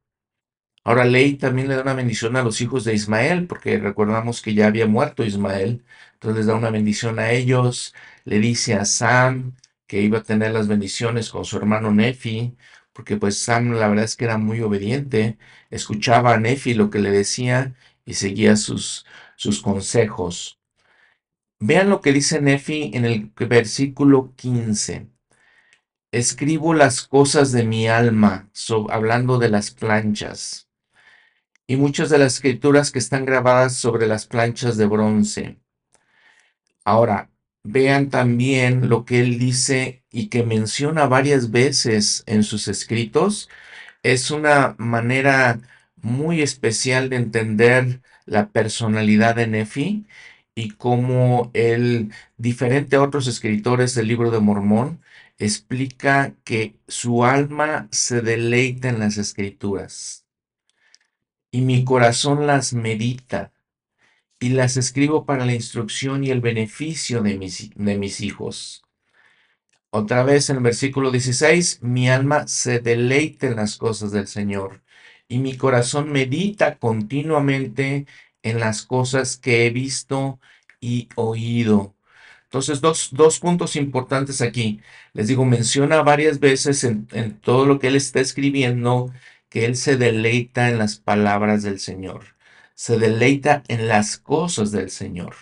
[0.86, 4.54] Ahora Ley también le da una bendición a los hijos de Ismael, porque recordamos que
[4.54, 7.92] ya había muerto Ismael, entonces les da una bendición a ellos,
[8.24, 9.56] le dice a Sam
[9.88, 12.56] que iba a tener las bendiciones con su hermano Nefi,
[12.92, 15.38] porque pues Sam la verdad es que era muy obediente,
[15.70, 20.60] escuchaba a Nefi lo que le decía y seguía sus, sus consejos.
[21.58, 25.08] Vean lo que dice Nefi en el versículo 15.
[26.12, 28.50] Escribo las cosas de mi alma,
[28.88, 30.65] hablando de las planchas
[31.66, 35.56] y muchas de las escrituras que están grabadas sobre las planchas de bronce.
[36.84, 37.30] Ahora,
[37.64, 43.48] vean también lo que él dice y que menciona varias veces en sus escritos.
[44.02, 45.60] Es una manera
[45.96, 50.06] muy especial de entender la personalidad de Nefi
[50.54, 55.00] y cómo él, diferente a otros escritores del libro de Mormón,
[55.38, 60.25] explica que su alma se deleita en las escrituras
[61.56, 63.50] y mi corazón las medita
[64.38, 68.82] y las escribo para la instrucción y el beneficio de mis, de mis hijos.
[69.88, 74.82] Otra vez en el versículo 16, mi alma se deleita en las cosas del Señor
[75.28, 78.04] y mi corazón medita continuamente
[78.42, 80.38] en las cosas que he visto
[80.78, 81.94] y oído.
[82.44, 84.80] Entonces, dos, dos puntos importantes aquí.
[85.14, 89.10] Les digo, menciona varias veces en, en todo lo que él está escribiendo
[89.56, 92.36] que él se deleita en las palabras del Señor,
[92.74, 95.34] se deleita en las cosas del Señor.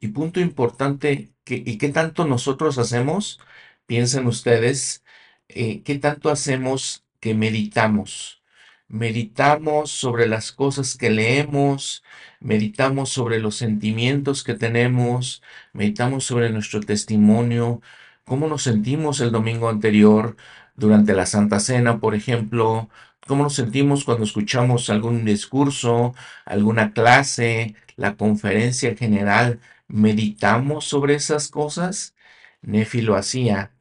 [0.00, 3.38] Y punto importante, que, ¿y qué tanto nosotros hacemos?
[3.86, 5.04] Piensen ustedes,
[5.46, 8.42] eh, ¿qué tanto hacemos que meditamos?
[8.88, 12.02] Meditamos sobre las cosas que leemos,
[12.40, 17.80] meditamos sobre los sentimientos que tenemos, meditamos sobre nuestro testimonio,
[18.24, 20.36] cómo nos sentimos el domingo anterior
[20.74, 22.90] durante la Santa Cena, por ejemplo,
[23.26, 31.48] cómo nos sentimos cuando escuchamos algún discurso, alguna clase, la conferencia general, meditamos sobre esas
[31.48, 32.14] cosas.
[32.62, 33.72] Nefi lo hacía.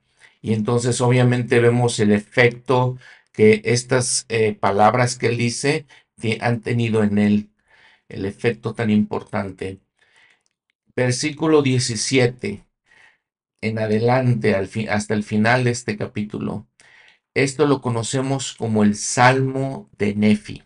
[0.41, 2.97] Y entonces obviamente vemos el efecto
[3.31, 5.85] que estas eh, palabras que él dice
[6.41, 7.49] han tenido en él,
[8.09, 9.79] el efecto tan importante.
[10.95, 12.65] Versículo 17
[13.63, 14.55] en adelante,
[14.89, 16.67] hasta el final de este capítulo.
[17.35, 20.63] Esto lo conocemos como el Salmo de Nefi.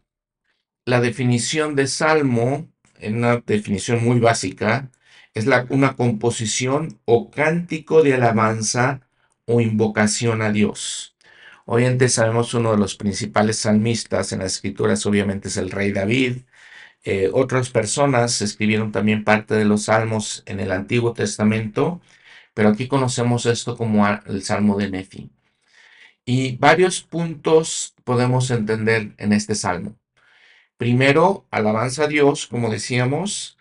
[0.85, 2.67] La definición de salmo,
[2.99, 4.91] en una definición muy básica,
[5.33, 9.07] es una composición o cántico de alabanza
[9.45, 11.15] o invocación a Dios.
[11.67, 16.39] Día sabemos uno de los principales salmistas en las escrituras, obviamente es el rey David.
[17.03, 22.01] Eh, otras personas escribieron también parte de los salmos en el Antiguo Testamento,
[22.53, 25.36] pero aquí conocemos esto como el Salmo de Nefi.
[26.29, 29.95] Y varios puntos podemos entender en este salmo.
[30.75, 33.57] Primero, alabanza a Dios, como decíamos.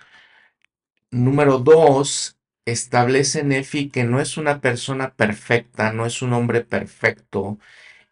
[1.13, 7.61] Número dos, establece Nefi que no es una persona perfecta, no es un hombre perfecto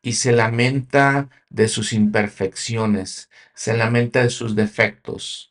[0.02, 5.50] y se lamenta de sus imperfecciones, se lamenta de sus defectos.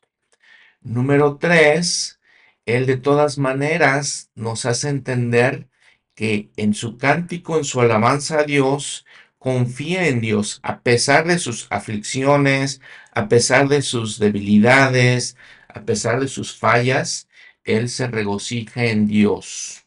[0.80, 2.22] Número tres,
[2.66, 5.68] él de todas maneras nos hace entender
[6.15, 9.06] que en su cántico, en su alabanza a Dios,
[9.39, 12.82] confía en Dios a pesar de sus aflicciones,
[13.13, 15.36] a pesar de sus debilidades,
[15.67, 17.28] a pesar de sus fallas,
[17.63, 19.86] él se regocija en Dios.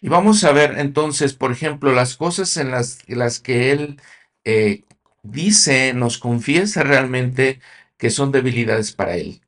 [0.00, 4.00] Y vamos a ver entonces, por ejemplo, las cosas en las, las que él
[4.44, 4.84] eh,
[5.22, 7.60] dice, nos confiesa realmente
[7.96, 9.40] que son debilidades para él.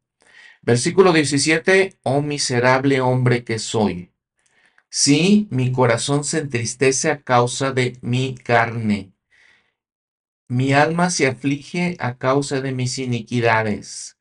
[0.63, 4.11] Versículo 17, oh miserable hombre que soy.
[4.91, 9.15] Sí, mi corazón se entristece a causa de mi carne.
[10.49, 14.17] Mi alma se aflige a causa de mis iniquidades.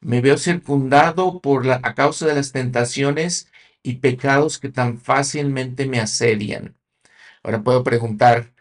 [0.00, 3.48] Me veo circundado por la, a causa de las tentaciones
[3.82, 6.76] y pecados que tan fácilmente me asedian.
[7.42, 8.52] Ahora puedo preguntar,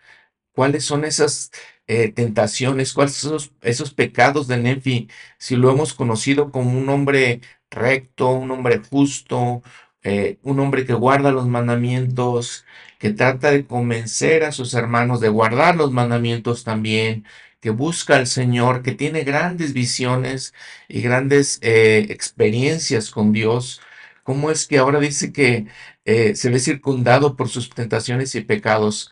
[0.53, 1.51] ¿cuáles son esas
[1.87, 2.93] eh, tentaciones?
[2.93, 5.09] ¿Cuáles son esos, esos pecados de Nefi?
[5.39, 7.41] Si lo hemos conocido como un hombre
[7.71, 9.63] recto, un hombre justo,
[10.09, 12.65] eh, un hombre que guarda los mandamientos,
[12.97, 17.25] que trata de convencer a sus hermanos de guardar los mandamientos también,
[17.59, 20.53] que busca al Señor, que tiene grandes visiones
[20.87, 23.81] y grandes eh, experiencias con Dios.
[24.23, 25.67] ¿Cómo es que ahora dice que
[26.05, 29.11] eh, se ve circundado por sus tentaciones y pecados?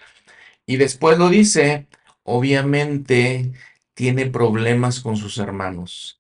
[0.66, 1.88] Y después lo dice,
[2.24, 3.52] obviamente
[3.96, 6.18] tiene problemas con sus hermanos.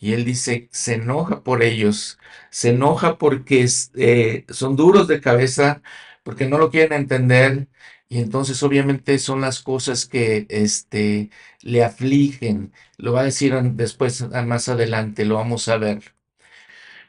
[0.00, 2.18] Y él dice, se enoja por ellos,
[2.50, 5.82] se enoja porque eh, son duros de cabeza,
[6.24, 7.68] porque no lo quieren entender.
[8.08, 11.30] Y entonces obviamente son las cosas que este,
[11.62, 12.72] le afligen.
[12.98, 16.02] Lo va a decir después, más adelante, lo vamos a ver.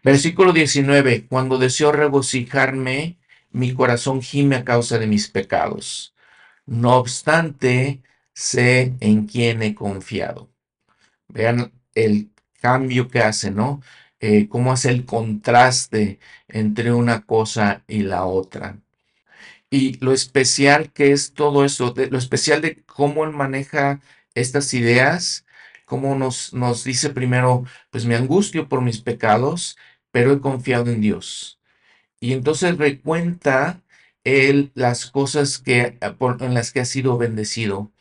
[0.03, 3.19] Versículo 19, cuando deseo regocijarme,
[3.51, 6.15] mi corazón gime a causa de mis pecados.
[6.65, 10.51] No obstante, sé en quién he confiado.
[11.27, 12.30] Vean el
[12.61, 13.81] cambio que hace, ¿no?
[14.21, 18.77] Eh, cómo hace el contraste entre una cosa y la otra.
[19.69, 24.01] Y lo especial que es todo eso, lo especial de cómo él maneja
[24.35, 25.45] estas ideas,
[25.85, 29.77] cómo nos, nos dice primero, pues me angustio por mis pecados,
[30.11, 31.59] pero he confiado en Dios.
[32.19, 33.81] Y entonces recuenta
[34.23, 35.97] él las cosas que,
[36.39, 37.91] en las que ha sido bendecido.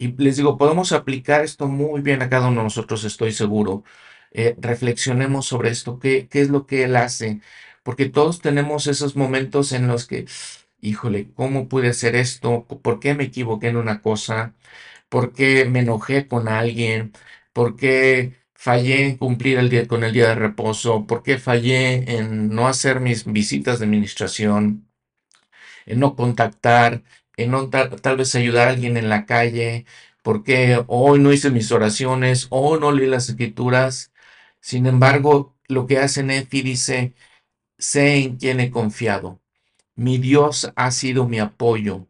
[0.00, 3.84] Y les digo, podemos aplicar esto muy bien a cada uno de nosotros, estoy seguro.
[4.32, 7.40] Eh, reflexionemos sobre esto, ¿qué, qué es lo que él hace,
[7.82, 10.26] porque todos tenemos esos momentos en los que,
[10.80, 12.64] híjole, ¿cómo pude hacer esto?
[12.82, 14.54] ¿Por qué me equivoqué en una cosa?
[15.10, 17.12] ¿Por qué me enojé con alguien?
[17.52, 21.06] ¿Por qué fallé en cumplir el día con el día de reposo?
[21.06, 24.88] ¿Por qué fallé en no hacer mis visitas de administración?
[25.86, 27.02] En no contactar,
[27.42, 29.86] en no tal, vez ayudar a alguien en la calle,
[30.22, 34.12] porque hoy no hice mis oraciones, hoy no leí las escrituras.
[34.60, 37.14] Sin embargo, lo que hace Nefi dice,
[37.78, 39.40] sé en quién he confiado.
[39.96, 42.08] Mi Dios ha sido mi apoyo.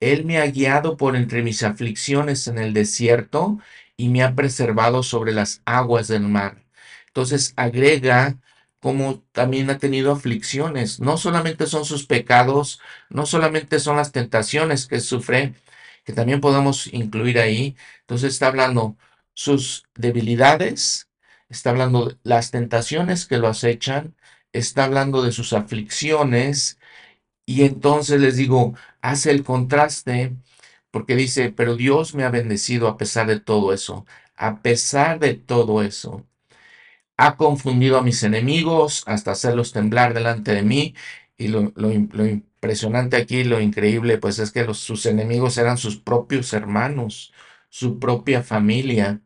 [0.00, 3.58] Él me ha guiado por entre mis aflicciones en el desierto
[3.96, 6.64] y me ha preservado sobre las aguas del mar.
[7.08, 8.38] Entonces agrega
[8.86, 11.00] como también ha tenido aflicciones.
[11.00, 12.80] No solamente son sus pecados,
[13.10, 15.54] no solamente son las tentaciones que sufre,
[16.04, 17.76] que también podemos incluir ahí.
[18.02, 18.96] Entonces está hablando
[19.34, 21.08] sus debilidades,
[21.48, 24.14] está hablando las tentaciones que lo acechan,
[24.52, 26.78] está hablando de sus aflicciones
[27.46, 30.36] y entonces les digo, hace el contraste
[30.92, 34.06] porque dice, pero Dios me ha bendecido a pesar de todo eso,
[34.36, 36.24] a pesar de todo eso.
[37.16, 40.94] Ha confundido a mis enemigos hasta hacerlos temblar delante de mí.
[41.38, 47.32] Y lo, impresionante aquí, lo increíble, pues es que sus enemigos eran sus propios hermanos,
[47.68, 49.20] su propia familia.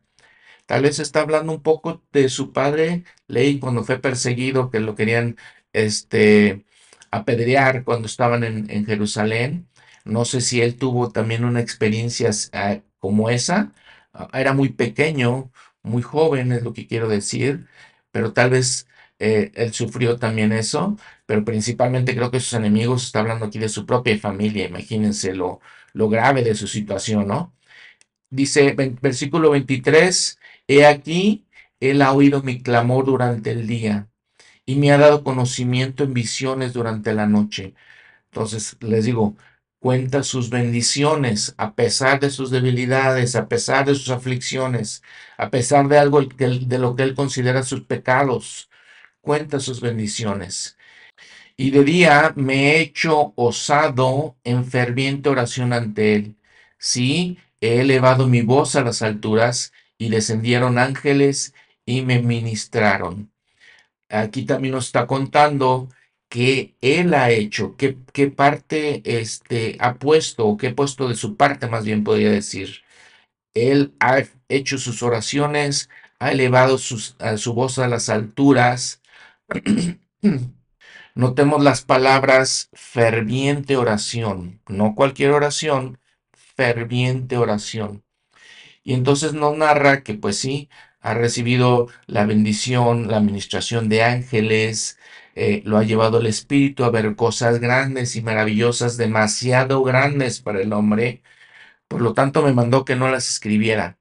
[0.65, 4.95] Tal vez está hablando un poco de su padre Ley cuando fue perseguido, que lo
[4.95, 5.37] querían
[5.73, 6.65] este,
[7.11, 9.67] apedrear cuando estaban en, Jerusalén.
[10.05, 13.73] No sé si él tuvo también una experiencia ah, como esa.
[14.13, 15.51] Ah, era muy pequeño,
[15.83, 17.67] muy joven, es lo que quiero decir,
[18.11, 18.87] pero tal vez
[19.19, 23.69] eh, él sufrió también eso, pero principalmente creo que sus enemigos, está hablando aquí de
[23.69, 25.61] su propia familia, imagínense lo,
[25.93, 27.53] lo grave de su situación, ¿no?
[28.29, 31.45] Dice versículo 23, he aquí,
[31.79, 34.09] él ha oído mi clamor durante el día
[34.65, 37.75] y me ha dado conocimiento en visiones durante la noche.
[38.31, 39.35] Entonces les digo,
[39.81, 45.03] cuenta sus bendiciones a pesar de sus debilidades, a pesar de sus aflicciones,
[45.37, 48.69] a pesar de algo de lo que él considera sus pecados.
[49.21, 50.77] Cuenta sus bendiciones.
[51.57, 56.37] Y de día me he hecho osado en ferviente oración ante él.
[56.77, 61.53] Sí, he elevado mi voz a las alturas y descendieron ángeles
[61.85, 63.31] y me ministraron
[64.11, 65.89] aquí también nos está contando
[66.31, 71.35] que él ha hecho, qué, qué parte este, ha puesto, o qué puesto de su
[71.35, 72.83] parte, más bien podría decir.
[73.53, 79.01] Él ha hecho sus oraciones, ha elevado su voz a las alturas.
[81.15, 85.99] Notemos las palabras ferviente oración, no cualquier oración,
[86.55, 88.05] ferviente oración.
[88.83, 90.69] Y entonces nos narra que pues sí,
[91.01, 94.97] ha recibido la bendición, la administración de ángeles,
[95.35, 100.61] eh, lo ha llevado el Espíritu a ver cosas grandes y maravillosas, demasiado grandes para
[100.61, 101.23] el hombre.
[101.87, 103.99] Por lo tanto, me mandó que no las escribiera.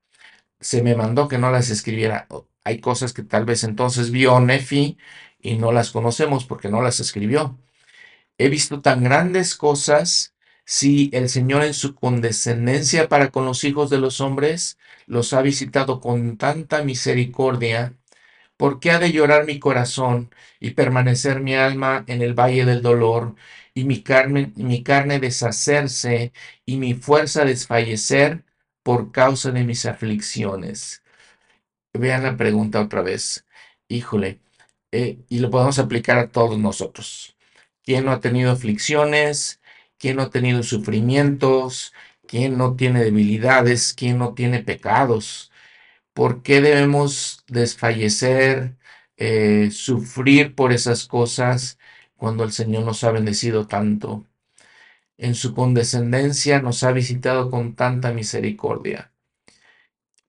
[0.61, 2.29] Se me mandó que no las escribiera.
[2.65, 4.99] Hay cosas que tal vez entonces vio Nefi
[5.41, 7.59] y no las conocemos porque no las escribió.
[8.39, 13.91] He visto tan grandes cosas si el Señor en su condescendencia para con los hijos
[13.91, 17.95] de los hombres los ha visitado con tanta misericordia,
[18.61, 20.31] ¿por qué ha de llorar mi corazón
[20.61, 23.35] y permanecer mi alma en el valle del dolor
[23.75, 24.53] y mi carne,
[25.21, 26.33] deshacerse
[26.67, 28.45] y mi fuerza desfallecer
[28.83, 31.03] por causa de mis aflicciones?
[31.95, 33.47] Vean la pregunta otra vez.
[33.89, 34.41] Híjole,
[34.93, 37.37] eh, y lo podemos aplicar a todos nosotros.
[37.85, 39.61] ¿Quién no ha tenido aflicciones?
[39.99, 41.93] ¿Quién no ha tenido sufrimientos?
[42.27, 43.95] ¿Quién no tiene debilidades?
[43.95, 45.50] ¿Quién no tiene pecados?
[46.21, 48.77] ¿Por qué debemos desfallecer,
[49.17, 51.79] eh, sufrir por esas cosas
[52.15, 54.27] cuando el Señor nos ha bendecido tanto?
[55.17, 59.15] En su condescendencia nos ha visitado con tanta misericordia.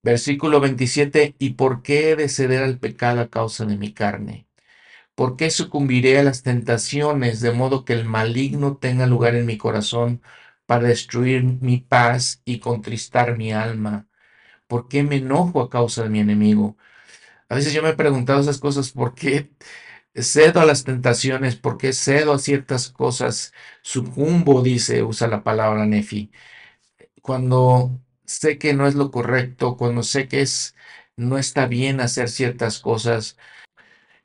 [0.01, 4.47] Versículo 27, ¿y por qué he de ceder al pecado a causa de mi carne?
[5.13, 9.57] ¿Por qué sucumbiré a las tentaciones de modo que el maligno tenga lugar en mi
[9.57, 10.21] corazón
[10.65, 14.07] para destruir mi paz y contristar mi alma?
[14.71, 16.77] ¿Por qué me enojo a causa de mi enemigo?
[17.49, 19.51] A veces yo me he preguntado esas cosas, ¿por qué
[20.15, 21.57] cedo a las tentaciones?
[21.57, 23.53] ¿Por qué cedo a ciertas cosas?
[23.83, 26.31] Sucumbo, dice, usa la palabra Nefi.
[27.21, 30.75] Cuando sé que no es lo correcto, cuando sé que es
[31.17, 33.37] no está bien hacer ciertas cosas,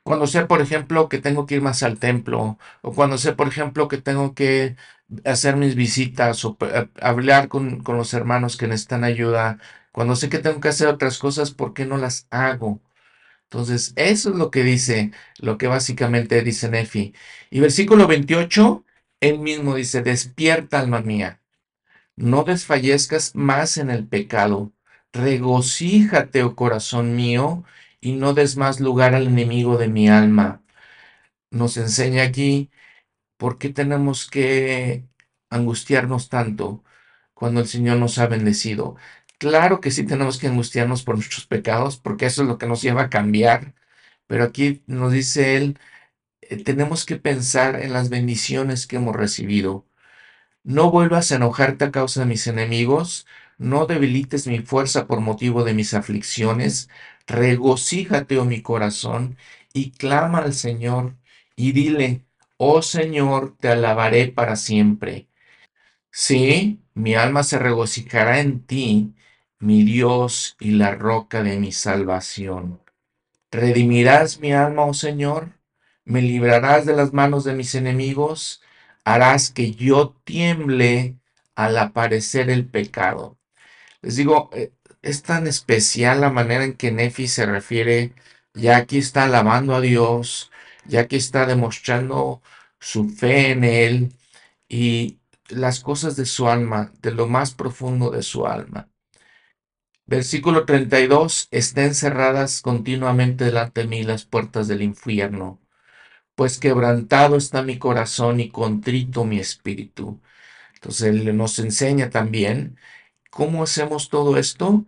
[0.03, 3.47] cuando sé, por ejemplo, que tengo que ir más al templo, o cuando sé, por
[3.49, 4.77] ejemplo, que tengo que
[5.25, 9.59] hacer mis visitas o eh, hablar con, con los hermanos que necesitan ayuda,
[9.97, 12.79] cuando sé que tengo que hacer otras cosas, ¿por qué no las hago?
[13.45, 17.15] Entonces, eso es lo que dice, lo que básicamente dice Nefi.
[17.49, 18.85] Y versículo 28,
[19.21, 21.41] él mismo dice, despierta alma mía,
[22.15, 24.71] no desfallezcas más en el pecado,
[25.13, 27.63] regocíjate, oh corazón mío,
[27.99, 30.61] y no des más lugar al enemigo de mi alma.
[31.49, 32.69] Nos enseña aquí
[33.37, 35.05] por qué tenemos que
[35.49, 36.83] angustiarnos tanto
[37.37, 38.95] cuando el Señor nos ha bendecido.
[39.39, 42.81] Claro que sí tenemos que angustiarnos por nuestros pecados, porque eso es lo que nos
[42.81, 43.75] lleva a cambiar.
[44.27, 45.79] Pero aquí nos dice Él,
[46.41, 49.85] eh, tenemos que pensar en las bendiciones que hemos recibido.
[50.63, 53.27] No vuelvas a enojarte a causa de mis enemigos,
[53.57, 56.89] no debilites mi fuerza por motivo de mis aflicciones,
[57.27, 59.37] regocíjate, oh mi corazón,
[59.73, 61.15] y clama al Señor,
[61.55, 62.25] y dile,
[62.57, 65.29] oh Señor, te alabaré para siempre.
[66.11, 69.13] Sí, mi alma se regocijará en ti,
[69.59, 72.81] mi Dios y la roca de mi salvación.
[73.51, 75.53] Redimirás mi alma, oh Señor,
[76.05, 78.61] me librarás de las manos de mis enemigos,
[79.03, 81.17] harás que yo tiemble
[81.55, 83.37] al aparecer el pecado.
[84.01, 88.13] Les digo, eh, es tan especial la manera en que Nefi se refiere,
[88.53, 90.51] ya aquí está alabando a Dios,
[90.85, 92.41] ya aquí está demostrando
[92.79, 94.13] su fe en Él
[94.69, 98.89] y las cosas de su alma, de lo más profundo de su alma.
[100.07, 105.59] Versículo 32, estén cerradas continuamente delante de mí las puertas del infierno,
[106.35, 110.21] pues quebrantado está mi corazón y contrito mi espíritu.
[110.75, 112.77] Entonces él nos enseña también
[113.31, 114.85] cómo hacemos todo esto,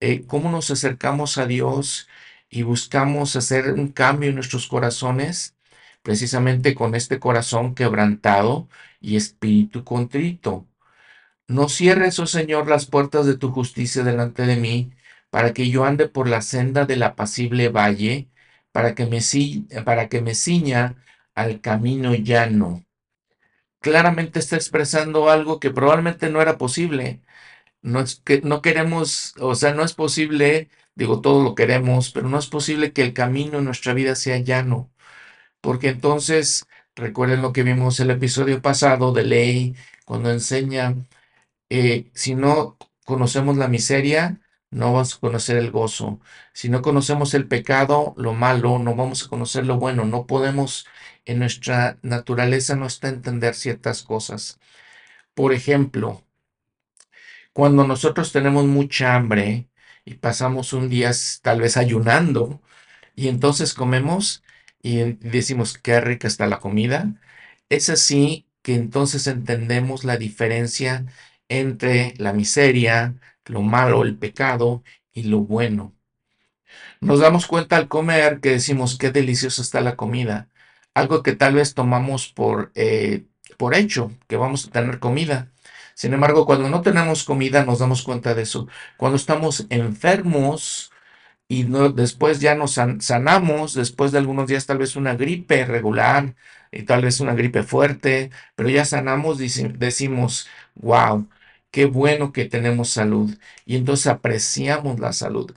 [0.00, 2.08] eh, cómo nos acercamos a Dios
[2.50, 5.56] y buscamos hacer un cambio en nuestros corazones,
[6.02, 8.68] precisamente con este corazón quebrantado
[9.00, 10.66] y espíritu contrito.
[11.48, 14.92] No cierres, oh Señor, las puertas de tu justicia delante de mí,
[15.30, 18.28] para que yo ande por la senda del apacible valle,
[18.72, 19.20] para que me,
[19.84, 20.96] para que me ciña
[21.34, 22.84] al camino llano.
[23.80, 27.22] Claramente está expresando algo que probablemente no era posible.
[27.82, 32.28] No es que no queremos, o sea, no es posible, digo, todo lo queremos, pero
[32.28, 34.90] no es posible que el camino en nuestra vida sea llano,
[35.60, 36.66] porque entonces,
[36.96, 40.96] recuerden lo que vimos el episodio pasado de ley, cuando enseña
[41.70, 44.40] eh, si no conocemos la miseria,
[44.70, 46.20] no vamos a conocer el gozo.
[46.52, 50.04] Si no conocemos el pecado, lo malo, no vamos a conocer lo bueno.
[50.04, 50.86] No podemos,
[51.24, 54.58] en nuestra naturaleza no está entender ciertas cosas.
[55.34, 56.24] Por ejemplo,
[57.52, 59.68] cuando nosotros tenemos mucha hambre
[60.04, 61.10] y pasamos un día
[61.42, 62.62] tal vez ayunando
[63.16, 64.42] y entonces comemos
[64.82, 67.14] y decimos qué rica está la comida,
[67.68, 71.06] es así que entonces entendemos la diferencia
[71.48, 73.14] entre la miseria,
[73.46, 74.82] lo malo, el pecado
[75.12, 75.94] y lo bueno.
[77.00, 80.48] Nos damos cuenta al comer que decimos qué deliciosa está la comida,
[80.94, 83.24] algo que tal vez tomamos por, eh,
[83.58, 85.52] por hecho, que vamos a tener comida.
[85.94, 88.68] Sin embargo, cuando no tenemos comida nos damos cuenta de eso.
[88.96, 90.92] Cuando estamos enfermos,
[91.48, 96.34] y después ya nos sanamos, después de algunos días tal vez una gripe regular
[96.72, 101.28] y tal vez una gripe fuerte, pero ya sanamos, decimos, wow,
[101.76, 103.38] qué bueno que tenemos salud.
[103.66, 105.54] Y entonces apreciamos la salud.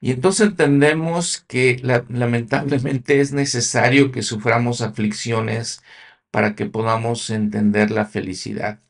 [0.00, 5.82] Y entonces entendemos que lamentablemente es necesario que suframos aflicciones
[6.30, 8.80] para que podamos entender la felicidad.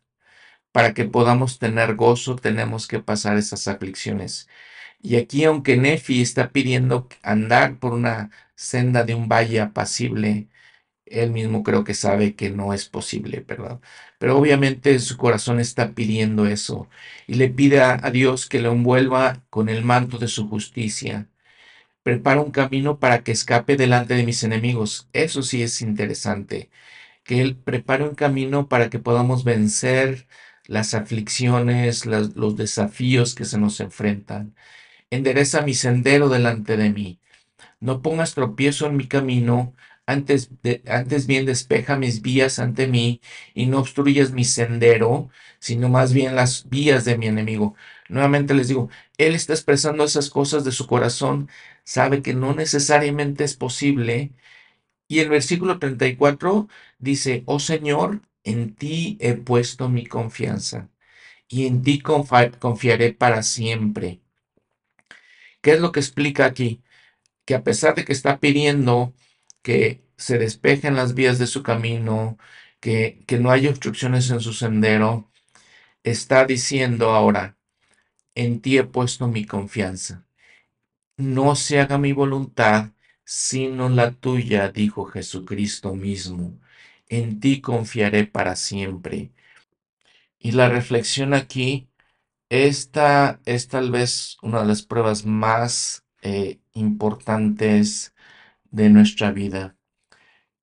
[0.73, 4.49] Para que podamos tener gozo, tenemos que pasar esas aflicciones.
[5.03, 10.49] Y aquí, aunque Nefi está pidiendo andar por una senda de un valle apacible,
[11.11, 13.81] él mismo creo que sabe que no es posible, ¿verdad?
[14.19, 16.89] Pero obviamente su corazón está pidiendo eso
[17.27, 21.29] y le pide a Dios que lo envuelva con el manto de su justicia.
[22.03, 25.09] Prepara un camino para que escape delante de mis enemigos.
[25.13, 26.71] Eso sí es interesante.
[27.25, 30.27] Que Él prepare un camino para que podamos vencer
[30.67, 34.55] las aflicciones, los desafíos que se nos enfrentan.
[35.11, 37.21] Endereza mi sendero delante de mí.
[37.81, 39.75] No pongas tropiezo en mi camino,
[40.09, 40.51] antes,
[40.87, 43.21] antes bien despeja mis vías ante mí
[43.55, 45.29] y no obstruyas mi sendero,
[45.59, 47.75] sino más bien las vías de mi enemigo.
[48.09, 48.89] Nuevamente les digo,
[49.19, 51.51] él está expresando esas cosas de su corazón,
[51.85, 54.33] sabe que no necesariamente es posible.
[55.09, 60.89] Y el versículo 34 dice, oh Señor, en ti he puesto mi confianza
[61.49, 64.23] y en ti confiaré para siempre.
[65.61, 66.83] ¿Qué es lo que explica aquí?
[67.45, 69.13] Que a pesar de que está pidiendo
[69.69, 72.39] que se despejen las vías de su camino,
[72.81, 75.31] que, que no haya obstrucciones en su sendero,
[76.03, 77.59] está diciendo ahora,
[78.35, 80.27] en ti he puesto mi confianza.
[81.19, 82.93] No se haga mi voluntad,
[83.25, 86.59] sino la tuya, dijo Jesucristo mismo.
[87.11, 89.33] En ti confiaré para siempre.
[90.39, 91.91] Y la reflexión aquí
[92.49, 98.15] esta es tal vez una de las pruebas más eh, importantes
[98.79, 99.77] de nuestra vida.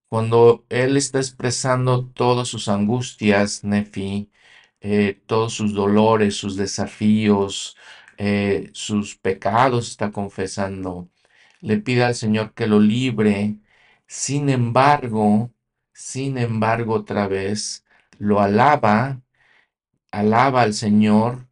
[0.09, 4.32] Cuando Él está expresando todas sus angustias, Nefi,
[4.82, 7.76] eh, todos sus dolores, sus desafíos,
[8.18, 11.09] eh, sus pecados está confesando,
[11.61, 13.57] le pide al Señor que lo libre
[14.07, 15.51] Sin embargo,
[15.93, 17.86] sin embargo, otra vez,
[18.20, 19.22] lo alaba,
[20.11, 21.47] alaba al Señor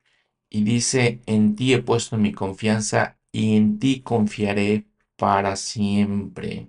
[0.50, 4.86] y dice, en ti he puesto mi confianza y en ti confiaré
[5.24, 6.68] para siempre.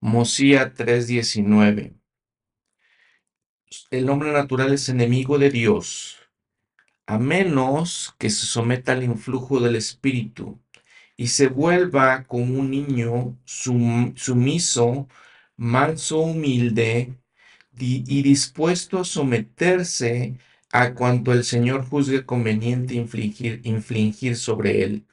[0.00, 1.94] Mosía 3:19
[3.92, 6.18] El hombre natural es enemigo de Dios,
[7.06, 10.58] a menos que se someta al influjo del Espíritu
[11.16, 15.06] y se vuelva como un niño sumiso,
[15.56, 17.14] manso, humilde
[17.78, 20.38] y dispuesto a someterse
[20.72, 25.06] a cuanto el Señor juzgue conveniente infligir, infligir sobre él,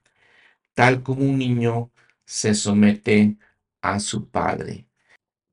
[0.74, 1.93] tal como un niño
[2.34, 3.38] se somete
[3.82, 4.88] a su padre.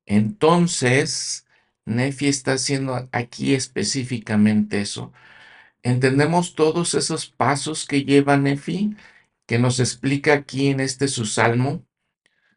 [0.07, 1.45] Entonces,
[1.85, 5.13] Nefi está haciendo aquí específicamente eso.
[5.83, 8.95] ¿Entendemos todos esos pasos que lleva Nefi?
[9.51, 11.85] que nos explica aquí en este su salmo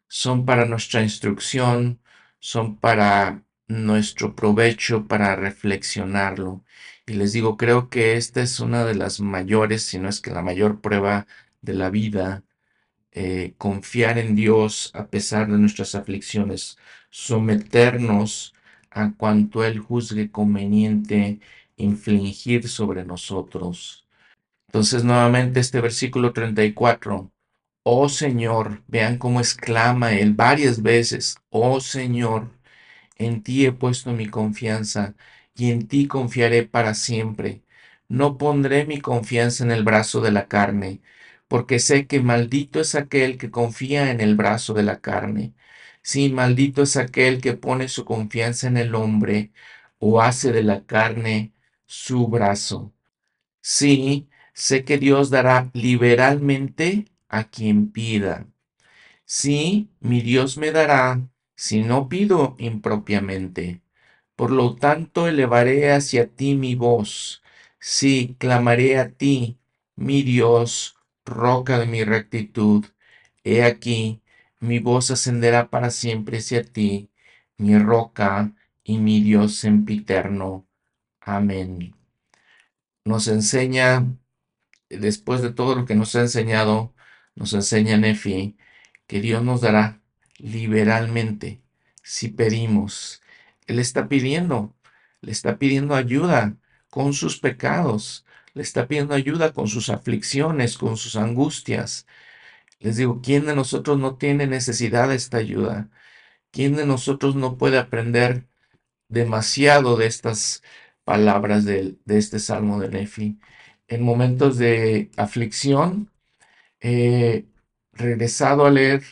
[0.07, 1.99] son para nuestra instrucción,
[2.39, 6.63] son para nuestro provecho, para reflexionarlo.
[7.05, 10.31] Y les digo, creo que esta es una de las mayores, si no es que
[10.31, 11.27] la mayor prueba
[11.61, 12.44] de la vida,
[13.15, 16.77] eh, confiar en Dios a pesar de nuestras aflicciones,
[17.09, 18.53] someternos
[18.91, 21.39] a cuanto Él juzgue conveniente
[21.77, 24.07] infligir sobre nosotros.
[24.67, 27.31] Entonces nuevamente este versículo 34,
[27.83, 32.51] oh Señor, vean cómo exclama él varias veces, oh Señor,
[33.17, 35.15] en ti he puesto mi confianza
[35.55, 37.63] y en ti confiaré para siempre.
[38.09, 41.01] No pondré mi confianza en el brazo de la carne,
[41.47, 45.53] porque sé que maldito es aquel que confía en el brazo de la carne.
[46.01, 49.51] Sí, maldito es aquel que pone su confianza en el hombre
[49.99, 51.53] o hace de la carne
[51.85, 52.93] su brazo.
[53.61, 58.47] Sí, Sé que Dios dará liberalmente a quien pida.
[59.25, 63.81] Sí, mi Dios me dará si no pido impropiamente.
[64.35, 67.43] Por lo tanto, elevaré hacia ti mi voz.
[67.79, 69.59] Sí, clamaré a ti,
[69.95, 70.94] mi Dios,
[71.25, 72.85] roca de mi rectitud.
[73.43, 74.21] He aquí,
[74.59, 77.09] mi voz ascenderá para siempre hacia ti,
[77.57, 78.53] mi roca
[78.83, 80.67] y mi Dios sempiterno.
[81.21, 81.95] Amén.
[83.03, 84.05] Nos enseña
[84.89, 86.93] después de todo lo que nos ha enseñado,
[87.35, 88.57] nos enseña Nefi,
[89.07, 90.01] que Dios nos dará
[90.37, 91.61] liberalmente
[92.03, 93.21] si pedimos.
[93.67, 94.75] Él está pidiendo,
[95.21, 96.55] le está pidiendo ayuda
[96.89, 98.24] con sus pecados,
[98.55, 102.07] le está pidiendo ayuda con sus aflicciones, con sus angustias.
[102.79, 105.89] Les digo, ¿quién de nosotros no tiene necesidad de esta ayuda?
[106.51, 108.47] ¿Quién de nosotros no puede aprender
[109.09, 110.63] demasiado de estas
[111.03, 113.39] palabras de, este salmo de Nefi?
[113.87, 116.11] en momentos de aflicción,
[116.81, 117.45] he
[117.93, 119.03] regresado a leer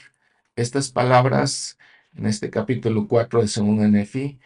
[0.56, 1.78] estas palabras
[2.16, 4.40] en este capítulo 4 de Segundo Nefi,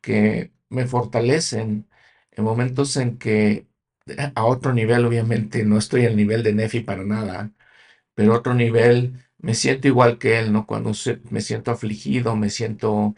[0.00, 1.88] que me fortalecen
[2.32, 3.66] en momentos en que
[4.34, 7.52] a otro nivel, obviamente, no estoy al nivel de Nefi para nada,
[8.14, 10.66] pero otro nivel me siento igual que él, ¿no?
[10.66, 10.92] Cuando
[11.30, 13.14] me siento afligido, me siento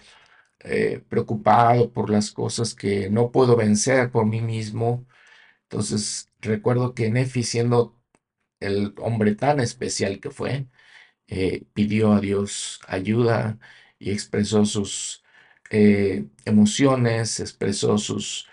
[0.61, 5.07] eh, preocupado por las cosas que no puedo vencer por mí mismo,
[5.65, 7.99] entonces, recuerdo que Nefi, siendo
[8.61, 10.69] el hombre tan especial que fue,
[11.29, 13.59] eh, pidió a Dios ayuda
[13.99, 15.25] y expresó sus
[15.71, 18.49] eh, emociones, expresó sus...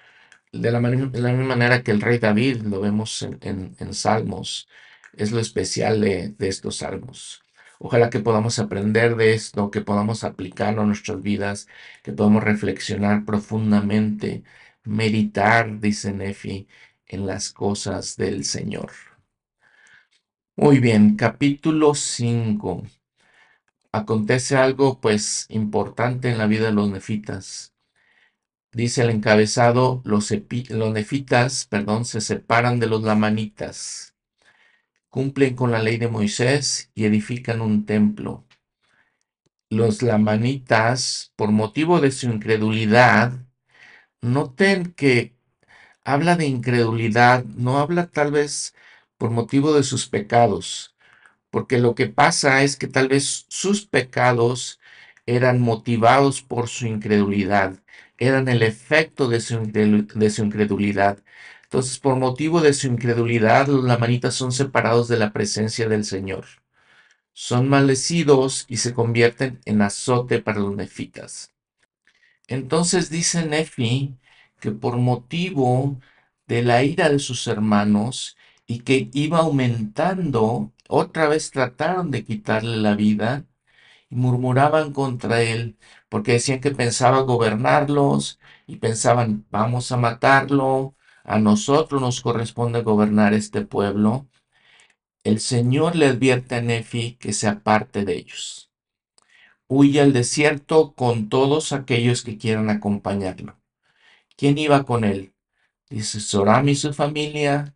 [0.54, 4.68] De la, de la, misma manera que el rey David, lo vemos en, Salmos,
[5.14, 7.43] es lo especial de, de, estos salmos.
[7.80, 11.68] Ojalá que podamos aprender de esto, que podamos aplicarlo a nuestras vidas,
[12.04, 14.43] que podamos reflexionar profundamente,
[14.84, 16.68] meditar, dice Nefi,
[17.08, 18.91] en las cosas del Señor.
[20.56, 22.84] Muy bien, capítulo 5.
[23.91, 27.70] Acontece algo pues importante en la vida de los nefitas.
[28.74, 34.15] Dice el encabezado, los, nefitas, perdón, se separan de los lamanitas,
[35.09, 38.45] cumplen con la ley de Moisés y edifican un templo.
[39.69, 43.45] Los lamanitas, por motivo de su incredulidad,
[44.22, 45.36] noten que
[46.05, 48.74] habla de incredulidad, no habla tal vez
[49.17, 50.95] por motivo de sus pecados,
[51.49, 54.80] porque lo que pasa es que tal vez sus pecados
[55.26, 57.82] eran motivados por su incredulidad,
[58.22, 59.55] eran el efecto de su,
[60.43, 61.17] incredulidad.
[61.63, 66.45] Entonces, por motivo de su incredulidad, los lamanitas son separados de la presencia del Señor.
[67.34, 71.51] Son maldecidos y se convierten en azote para los nefitas.
[72.47, 74.17] Entonces dice Nefi
[74.59, 75.99] que por motivo
[76.47, 82.78] de la ira de sus hermanos y que iba aumentando, otra vez trataron de quitarle
[82.78, 83.45] la vida
[84.12, 85.78] y murmuraban contra él,
[86.09, 93.34] porque decían que pensaba gobernarlos y pensaban, vamos a matarlo, a nosotros nos corresponde gobernar
[93.34, 94.28] este pueblo.
[95.24, 98.72] El Señor le advierte a Nefi que se aparte de ellos.
[99.68, 103.57] Huye al desierto con todos aquellos que quieran acompañarlo.
[104.36, 105.34] ¿Quién iba con él?
[105.89, 107.76] Dice Soram y su familia,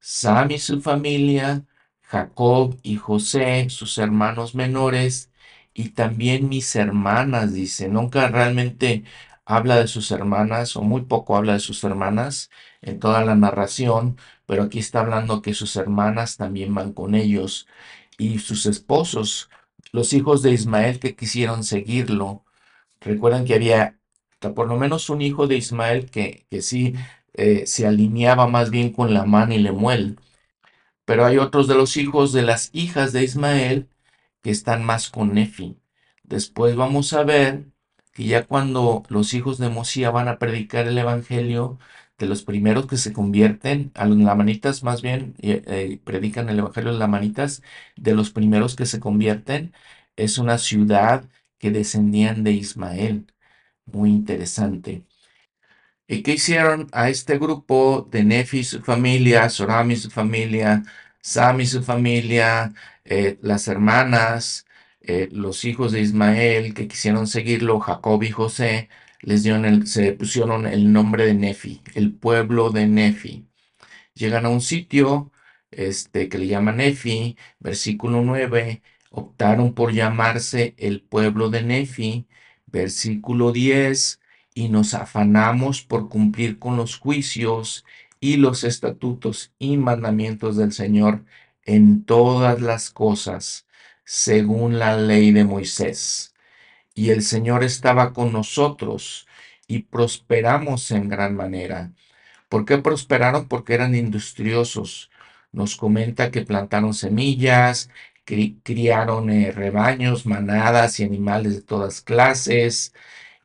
[0.00, 1.66] Sam y su familia,
[2.02, 5.30] Jacob y José, sus hermanos menores,
[5.74, 7.88] y también mis hermanas, dice.
[7.88, 9.04] Nunca realmente
[9.44, 12.50] habla de sus hermanas, o muy poco habla de sus hermanas
[12.82, 17.66] en toda la narración, pero aquí está hablando que sus hermanas también van con ellos,
[18.18, 19.50] y sus esposos,
[19.92, 22.44] los hijos de Ismael que quisieron seguirlo.
[23.00, 23.98] Recuerdan que había
[24.54, 26.94] por lo menos un hijo de Ismael que, que sí
[27.34, 30.18] eh, se alineaba más bien con la mano y Lemuel.
[31.04, 33.88] Pero hay otros de los hijos de las hijas de Ismael
[34.44, 35.78] que están más con Nefi.
[36.24, 37.66] Después vamos a ver
[38.12, 41.78] que ya cuando los hijos de Mosía van a predicar el evangelio,
[42.18, 46.92] de los primeros que se convierten, a los lamanitas más bien, eh, predican el evangelio
[46.92, 47.62] de lamanitas,
[47.96, 49.72] de los primeros que se convierten,
[50.16, 51.28] es una ciudad
[51.58, 53.26] que descendían de Ismael.
[53.86, 55.06] Muy interesante.
[56.06, 60.82] ¿Y qué hicieron a este grupo de Nefi su familia, Soram y su familia,
[61.20, 62.74] Sam y su familia,
[63.04, 64.66] eh, las hermanas,
[65.00, 68.88] eh, los hijos de Ismael que quisieron seguirlo, Jacob y José,
[69.20, 69.42] les
[69.90, 73.46] se pusieron el nombre de Nefi, el pueblo de Nefi.
[74.14, 75.32] Llegan a un sitio
[75.70, 82.26] este, que le llaman Nefi, versículo 9, optaron por llamarse el pueblo de Nefi,
[82.66, 84.20] versículo 10,
[84.54, 87.84] y nos afanamos por cumplir con los juicios
[88.20, 91.24] y los estatutos y mandamientos del Señor
[91.64, 93.66] en todas las cosas,
[94.04, 96.34] según la ley de Moisés.
[96.94, 99.26] Y el Señor estaba con nosotros
[99.66, 101.92] y prosperamos en gran manera.
[102.48, 103.48] ¿Por qué prosperaron?
[103.48, 105.10] Porque eran industriosos.
[105.52, 107.90] Nos comenta que plantaron semillas,
[108.24, 112.94] criaron eh, rebaños, manadas y animales de todas clases,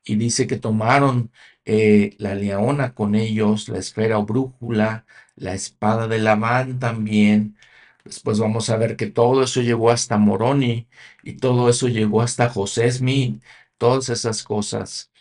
[0.03, 1.31] y dice que tomaron
[1.65, 5.05] eh, la leona con ellos, la esfera o brújula,
[5.35, 7.57] la espada de Labán también.
[8.03, 10.87] Después vamos a ver que todo eso llegó hasta Moroni
[11.23, 13.43] y todo eso llegó hasta José Smith,
[13.77, 15.11] todas esas cosas.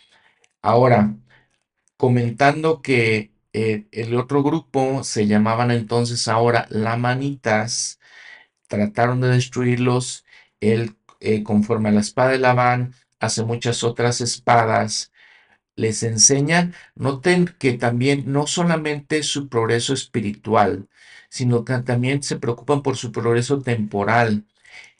[0.61, 1.15] Ahora,
[1.97, 7.99] comentando que eh, el otro grupo se llamaban entonces ahora Lamanitas,
[8.67, 10.25] trataron de destruirlos,
[10.61, 15.11] él eh, conforme a la espada de Labán hace muchas otras espadas,
[15.75, 20.89] les enseñan, noten que también no solamente su progreso espiritual,
[21.29, 24.45] sino que también se preocupan por su progreso temporal.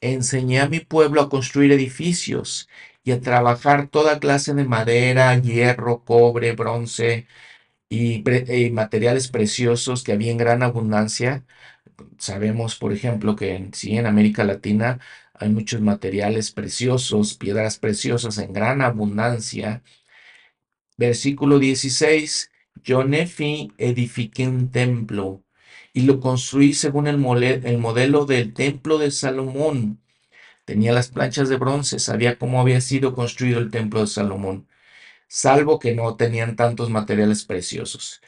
[0.01, 2.69] Enseñé a mi pueblo a construir edificios
[3.03, 7.27] y a trabajar toda clase de madera, hierro, cobre, bronce
[7.89, 8.23] y,
[8.71, 11.45] materiales preciosos que había en gran abundancia.
[12.17, 14.99] Sabemos, por ejemplo, que en, sí, en América Latina
[15.34, 19.84] hay muchos materiales preciosos, piedras preciosas en gran abundancia.
[20.97, 22.51] Versículo 16,
[22.84, 25.43] yo Nefi edifiqué un templo
[25.99, 29.99] y lo construí según el, el modelo del templo de Salomón.
[30.65, 34.67] Tenía las planchas de bronce, sabía cómo había sido construido el templo de Salomón,
[35.27, 38.21] salvo que no tenían tantos materiales preciosos.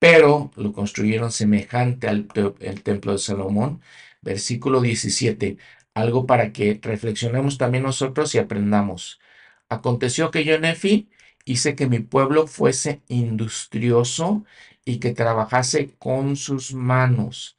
[0.00, 2.28] Pero lo construyeron semejante al
[2.60, 3.82] el templo de Salomón.
[4.22, 5.58] Versículo 17
[5.94, 9.20] algo para que reflexionemos también nosotros y aprendamos.
[9.68, 11.08] Aconteció que yo, Nefi,
[11.44, 14.44] hice que mi pueblo fuese industrioso
[14.84, 17.56] y que trabajase con sus manos.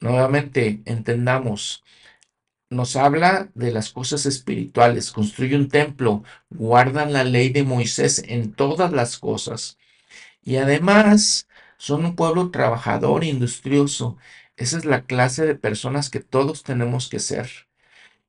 [0.00, 1.84] Nuevamente, entendamos,
[2.70, 8.52] nos habla de las cosas espirituales, construye un templo, guardan la ley de Moisés en
[8.52, 9.76] todas las cosas.
[10.42, 14.18] Y además, son un pueblo trabajador, industrioso.
[14.56, 17.50] Esa es la clase de personas que todos tenemos que ser.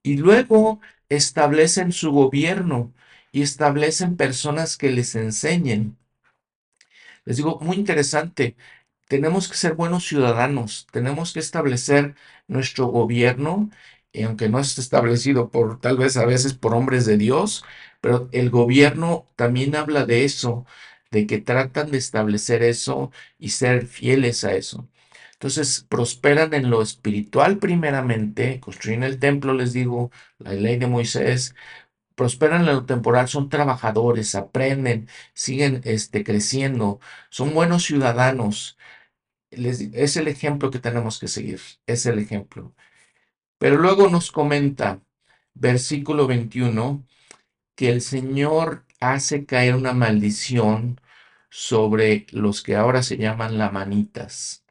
[0.03, 2.93] Y luego establecen su gobierno
[3.31, 5.97] y establecen personas que les enseñen.
[7.25, 8.55] Les digo, muy interesante,
[9.07, 12.15] tenemos que ser buenos ciudadanos, tenemos que establecer
[12.47, 13.69] nuestro gobierno,
[14.13, 17.63] y aunque no es establecido por tal vez a veces por hombres de Dios,
[18.01, 20.65] pero el gobierno también habla de eso,
[21.11, 24.87] de que tratan de establecer eso y ser fieles a eso.
[25.33, 31.55] Entonces prosperan en lo espiritual primeramente, construyen el templo, les digo, la ley de Moisés,
[32.15, 36.99] prosperan en lo temporal, son trabajadores, aprenden, siguen este, creciendo,
[37.29, 38.77] son buenos ciudadanos.
[39.51, 42.73] es el ejemplo que tenemos que seguir, es el ejemplo.
[43.59, 45.01] Pero luego nos comenta,
[45.53, 47.05] versículo 21,
[47.75, 50.99] que el Señor hace caer una maldición
[51.49, 54.63] sobre los que ahora se llaman lamanitas.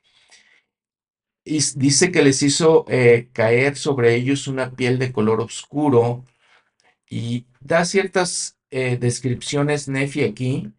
[1.45, 6.24] Y dice que les hizo eh, caer sobre ellos una piel de color oscuro
[7.11, 10.72] y da ciertas eh, descripciones Nefi aquí.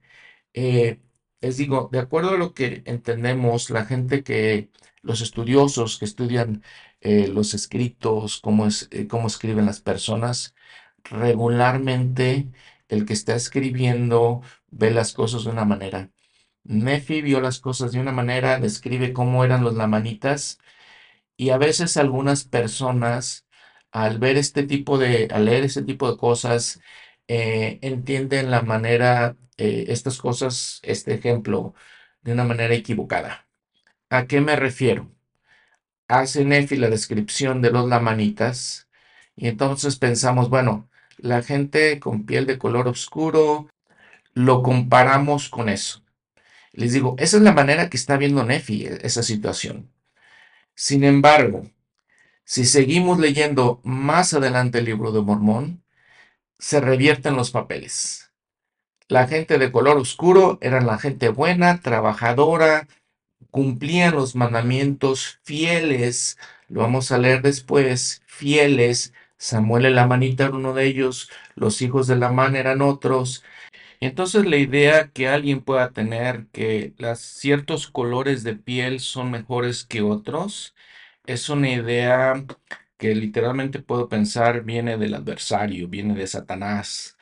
[0.54, 1.00] Eh,
[1.42, 4.70] les digo, de acuerdo a lo que entendemos, la gente que,
[5.04, 6.64] los estudiosos que estudian
[7.02, 10.54] los escritos, cómo, es, cómo escriben las personas,
[11.04, 12.48] regularmente
[12.90, 16.12] el que está escribiendo ve las cosas de una manera.
[16.64, 20.60] Nefi vio las cosas de una manera, describe cómo eran los lamanitas
[21.38, 23.48] y a veces algunas personas
[23.92, 26.82] al ver este tipo de, al leer este tipo de cosas,
[27.28, 31.74] eh, entienden la manera, eh, estas cosas, este ejemplo,
[32.22, 33.48] de una manera equivocada.
[34.10, 35.12] ¿A qué me refiero?
[36.08, 38.90] Hace Nefi la descripción de los lamanitas
[39.36, 43.70] y entonces pensamos, bueno, la gente con piel de color oscuro,
[44.34, 46.04] lo comparamos con eso.
[46.74, 49.92] Les digo, esa es la manera que está viendo Nefi e, esa situación.
[50.76, 51.64] Sin embargo,
[52.52, 55.86] si seguimos leyendo más adelante el libro de Mormón,
[56.60, 58.34] se revierten los papeles.
[59.08, 62.90] La gente de color oscuro era la gente buena, trabajadora,
[63.52, 66.38] cumplían los mandamientos fieles,
[66.68, 69.14] lo vamos a leer después, fieles.
[69.38, 73.46] Samuel el Amanita era uno de ellos, los hijos de Lamán eran otros,
[74.02, 79.86] entonces la idea que alguien pueda tener que las, ciertos colores de piel son mejores
[79.86, 80.76] que otros
[81.26, 82.46] es una idea
[82.98, 87.18] que literalmente puedo pensar viene del adversario, viene de Satanás.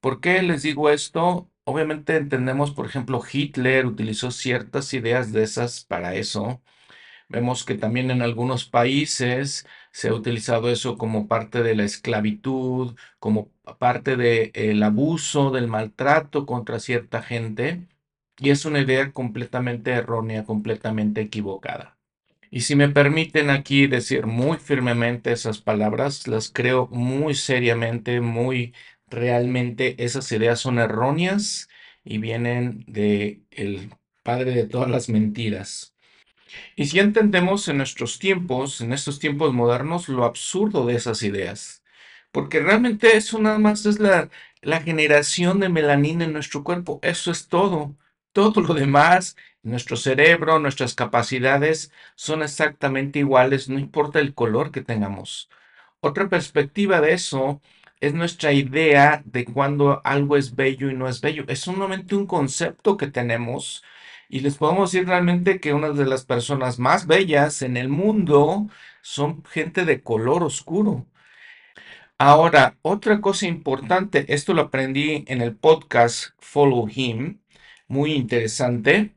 [0.00, 1.50] ¿Por qué les digo esto?
[1.64, 6.62] Obviamente entendemos, por ejemplo, Hitler utilizó ciertas ideas de esas para eso.
[7.28, 12.96] Vemos que también en algunos países se ha utilizado eso como parte de la esclavitud,
[13.20, 17.88] como parte del abuso, del maltrato contra cierta gente.
[18.38, 21.99] Y es una idea completamente errónea, completamente equivocada.
[22.50, 28.74] Y si me permiten aquí decir muy firmemente esas palabras, las creo muy seriamente, muy
[29.08, 31.68] realmente esas ideas son erróneas
[32.04, 33.90] y vienen de el
[34.22, 35.94] padre de todas las mentiras.
[36.76, 41.82] Y si entendemos en nuestros tiempos, en estos tiempos modernos, lo absurdo de esas ideas,
[42.32, 44.30] porque realmente eso nada más es la,
[44.62, 47.96] la generación de melanina en nuestro cuerpo, eso es todo.
[48.32, 54.82] Todo lo demás, nuestro cerebro, nuestras capacidades son exactamente iguales, no importa el color que
[54.82, 55.48] tengamos.
[56.00, 57.60] Otra perspectiva de eso
[58.00, 61.44] es nuestra idea de cuando algo es bello y no es bello.
[61.48, 63.84] Es solamente un concepto que tenemos
[64.28, 68.68] y les podemos decir realmente que una de las personas más bellas en el mundo
[69.02, 71.06] son gente de color oscuro.
[72.18, 77.40] Ahora, otra cosa importante, esto lo aprendí en el podcast Follow Him,
[77.88, 79.14] muy interesante.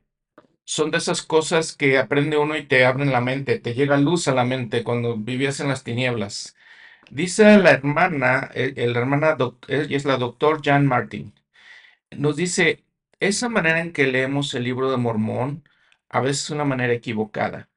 [0.64, 4.28] Son de esas cosas que aprende uno y te abren la mente, te llega luz
[4.28, 6.56] a la mente cuando vivías en las tinieblas.
[7.10, 9.36] Dice la hermana, eh, la hermana
[9.68, 11.34] es la doctor Jan Martin,
[12.10, 12.84] nos dice,
[13.20, 15.64] esa manera en que leemos el libro de Mormón
[16.08, 17.70] a veces es una manera equivocada.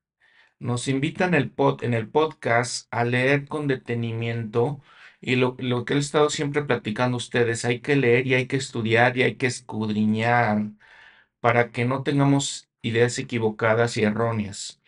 [0.60, 4.82] Nos invitan el pod, en el podcast a leer con detenimiento
[5.22, 8.48] y lo, lo que he estado siempre platicando a ustedes, hay que leer y hay
[8.48, 10.72] que estudiar y hay que escudriñar
[11.40, 14.82] para que no tengamos ideas equivocadas y erróneas.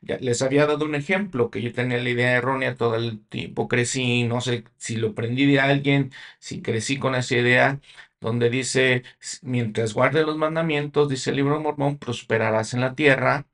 [0.00, 3.68] Ya les había dado un ejemplo que yo tenía la idea errónea todo el tiempo,
[3.68, 7.80] crecí, no sé si lo aprendí de alguien, si crecí con esa idea,
[8.20, 9.04] donde dice,
[9.42, 13.46] mientras guarde los mandamientos, dice el libro Mormón, prosperarás en la tierra.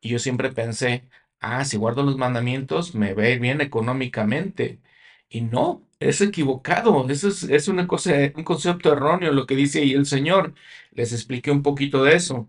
[0.00, 1.04] Y yo siempre pensé,
[1.40, 4.80] ah, si guardo los mandamientos, me va a ir bien económicamente.
[5.28, 7.08] Y no, es equivocado.
[7.10, 10.54] Eso es, es una cosa, un concepto erróneo lo que dice ahí el Señor.
[10.92, 12.48] Les expliqué un poquito de eso.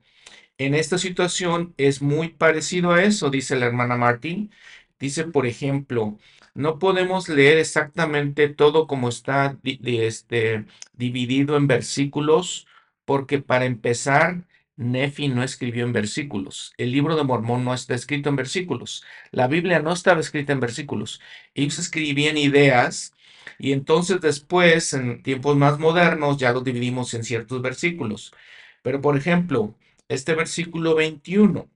[0.59, 4.51] En esta situación es muy parecido a eso, dice la hermana Martín.
[4.99, 6.17] Dice, por ejemplo,
[6.53, 12.67] no podemos leer exactamente todo como está este, dividido en versículos,
[13.05, 14.45] porque para empezar,
[14.75, 16.73] Nefi no escribió en versículos.
[16.77, 19.03] El libro de Mormón no está escrito en versículos.
[19.31, 21.21] La Biblia no estaba escrita en versículos.
[21.55, 23.13] Ellos escribían ideas
[23.57, 28.33] y entonces después, en tiempos más modernos, ya lo dividimos en ciertos versículos.
[28.81, 29.75] Pero, por ejemplo,
[30.09, 31.69] este versículo 21.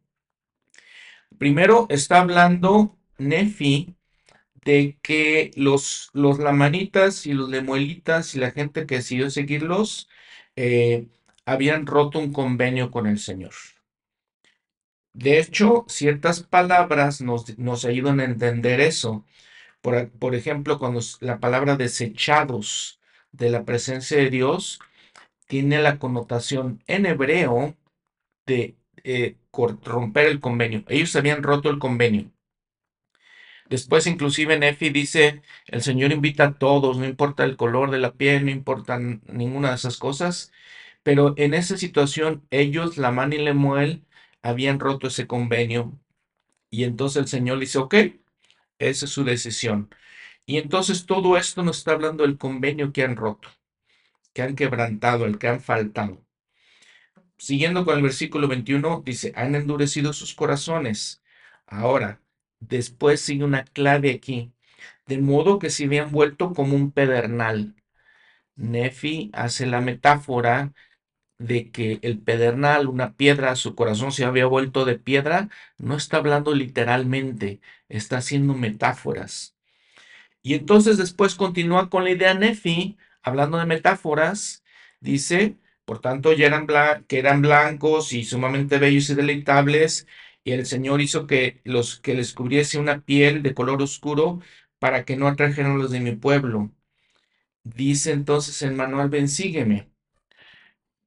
[1.38, 3.96] Primero está hablando Nefi
[4.66, 10.10] de que los, los lamanitas y los lemuelitas y la gente que decidió seguirlos
[10.56, 11.08] eh,
[11.46, 13.54] habían roto un convenio con el Señor.
[15.14, 19.26] De hecho, ciertas palabras nos, nos ayudan a entender eso.
[19.82, 23.00] Por, por ejemplo, cuando la palabra desechados
[23.32, 24.80] de la presencia de Dios
[25.48, 27.76] tiene la connotación en hebreo
[28.46, 29.38] de eh,
[29.84, 30.84] romper el convenio.
[30.90, 32.32] Ellos habían roto el convenio.
[33.70, 38.14] Después, inclusive, Nefi dice, el Señor invita a todos, no importa el color de la
[38.14, 40.52] piel, no importa ninguna de esas cosas.
[41.04, 44.06] Pero en esa situación, ellos, Lamán y Lemuel,
[44.42, 46.00] habían roto ese convenio.
[46.70, 47.96] Y entonces el Señor dice, ok,
[48.80, 49.90] esa es su decisión.
[50.46, 53.50] Y entonces todo esto nos está hablando del convenio que han roto,
[54.34, 56.23] que han quebrantado, el que han faltado.
[57.44, 61.22] Siguiendo con el versículo 21, dice, han endurecido sus corazones.
[61.68, 62.22] Ahora,
[62.62, 64.54] después sigue una clave aquí,
[65.08, 67.76] de modo que se habían vuelto como un pedernal.
[68.56, 70.74] Nefi hace la metáfora
[71.38, 76.18] de que el pedernal, una piedra, su corazón se había vuelto de piedra, no está
[76.18, 79.58] hablando literalmente, está haciendo metáforas.
[80.42, 84.64] Y entonces después continúa con la idea Nefi, hablando de metáforas,
[85.02, 86.68] dice, por tanto, ya eran
[87.08, 90.08] que eran blancos y sumamente bellos y deleitables,
[90.44, 94.40] y el Señor hizo que los que les cubriese una piel de color oscuro
[94.80, 96.72] para que no atrajeran los de mi pueblo.
[97.64, 99.90] Dice entonces el manual, ven, sígueme.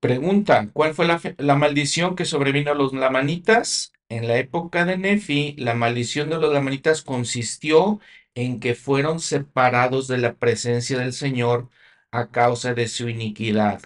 [0.00, 3.92] Pregunta, ¿cuál fue la, la, maldición que sobrevino a los lamanitas?
[4.08, 8.00] En la época de Nefi, la maldición de los lamanitas consistió
[8.34, 11.70] en que fueron separados de la presencia del Señor
[12.10, 13.82] a causa de su iniquidad.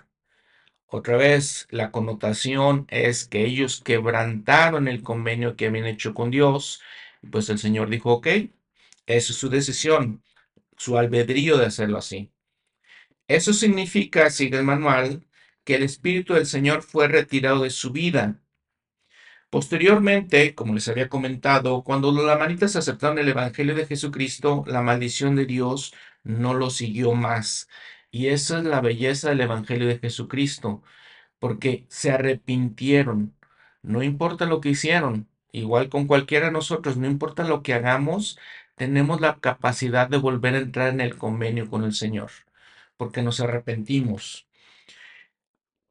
[0.93, 6.83] Otra vez, la connotación es que ellos quebrantaron el convenio que habían hecho con Dios.
[7.31, 8.27] Pues el Señor dijo, ok,
[9.07, 10.23] esa es su decisión,
[10.77, 12.33] su albedrío de hacerlo así.
[13.29, 15.27] Eso significa, sigue el manual,
[15.65, 18.41] que el Espíritu del Señor fue retirado de su vida.
[19.51, 25.37] Posteriormente, como les había comentado, cuando los lamanitas aceptaron el Evangelio de Jesucristo, la maldición
[25.37, 27.69] de Dios no lo siguió más.
[28.11, 30.83] Y esa es la belleza del Evangelio de Jesucristo,
[31.39, 33.35] porque se arrepintieron.
[33.83, 38.39] No importa lo que hicieron, igual con cualquiera de nosotros, no importa lo que hagamos,
[38.77, 42.31] tenemos la capacidad de volver a entrar en el convenio con el Señor,
[42.97, 44.49] porque nos arrepentimos.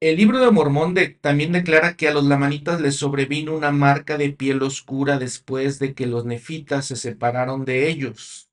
[0.02, 4.30] El libro de Mormón también declara que a los lamanitas les sobrevino una marca de
[4.32, 8.50] piel oscura después de que los nefitas se separaron de ellos.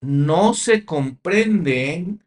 [0.00, 2.18] No se comprende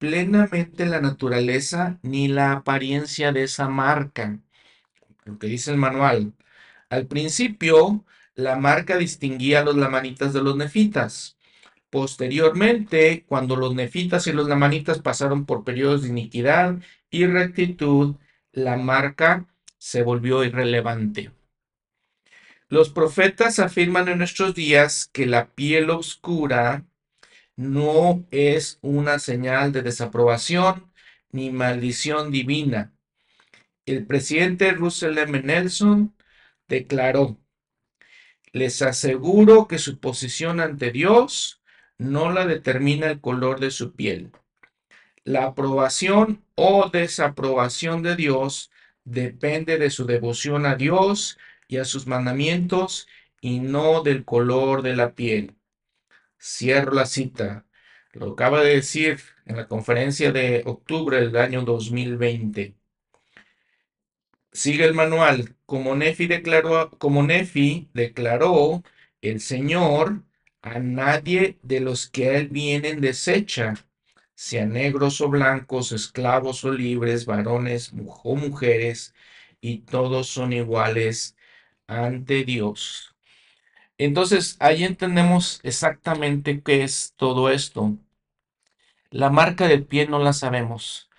[0.00, 4.40] plenamente la naturaleza ni la apariencia de esa marca.
[5.26, 6.32] Lo que dice el manual.
[6.88, 11.36] Al principio, la marca distinguía a los lamanitas de los nefitas.
[11.90, 16.78] Posteriormente, cuando los nefitas y los lamanitas pasaron por periodos de iniquidad
[17.10, 18.16] y rectitud,
[18.52, 19.46] la marca
[19.76, 21.30] se volvió irrelevante.
[22.70, 26.86] Los profetas afirman en nuestros días que la piel oscura
[27.60, 30.90] no es una señal de desaprobación
[31.30, 32.94] ni maldición divina.
[33.84, 35.42] El presidente Russell M.
[35.42, 36.16] Nelson
[36.68, 37.38] declaró,
[38.52, 41.60] les aseguro que su posición ante Dios
[41.98, 44.32] no la determina el color de su piel.
[45.24, 48.70] La aprobación o desaprobación de Dios
[49.04, 51.36] depende de su devoción a Dios
[51.68, 53.06] y a sus mandamientos
[53.42, 55.59] y no del color de la piel.
[56.40, 57.66] Cierro la cita.
[58.12, 62.74] Lo acaba de decir en la conferencia de octubre del año 2020.
[64.52, 65.56] Sigue el manual.
[65.66, 68.82] Como Nefi declaró, como Nefi declaró
[69.20, 70.24] el Señor,
[70.62, 73.74] a nadie de los que a él vienen desecha,
[74.34, 77.92] sean negros o blancos, esclavos o libres, varones
[78.24, 79.14] o mujeres,
[79.60, 81.36] y todos son iguales
[81.86, 83.14] ante Dios.
[84.00, 87.98] Entonces, ahí entendemos exactamente qué es todo esto.
[89.10, 91.10] La marca del pie no la sabemos.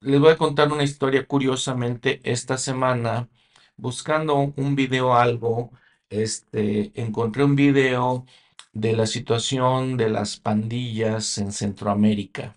[0.00, 3.30] Les voy a contar una historia curiosamente esta semana.
[3.78, 5.72] Buscando un video algo,
[6.10, 8.26] este, encontré un video
[8.72, 12.56] de la situación de las pandillas en Centroamérica.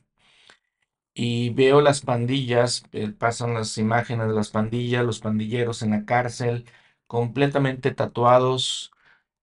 [1.14, 6.06] Y veo las pandillas, eh, pasan las imágenes de las pandillas, los pandilleros en la
[6.06, 6.66] cárcel,
[7.08, 8.92] completamente tatuados,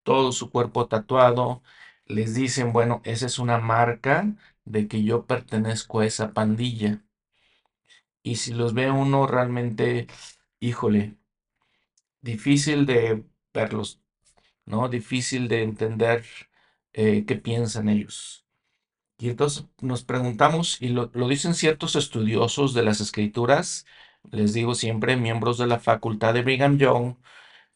[0.06, 1.62] todo su cuerpo tatuado,
[2.06, 4.34] les dicen, bueno, esa es una marca
[4.64, 7.04] de que yo pertenezco a esa pandilla.
[8.22, 10.06] Y si los ve uno realmente,
[10.60, 11.16] híjole,
[12.20, 14.00] difícil de verlos,
[14.66, 14.88] ¿no?
[14.88, 16.24] Difícil de entender
[16.92, 18.46] eh, qué piensan ellos.
[19.18, 23.86] Y entonces nos preguntamos, y lo, lo dicen ciertos estudiosos de las escrituras,
[24.30, 27.16] les digo siempre, miembros de la facultad de Brigham Young,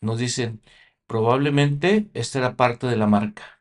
[0.01, 0.63] nos dicen,
[1.11, 3.61] Probablemente esta era parte de la marca.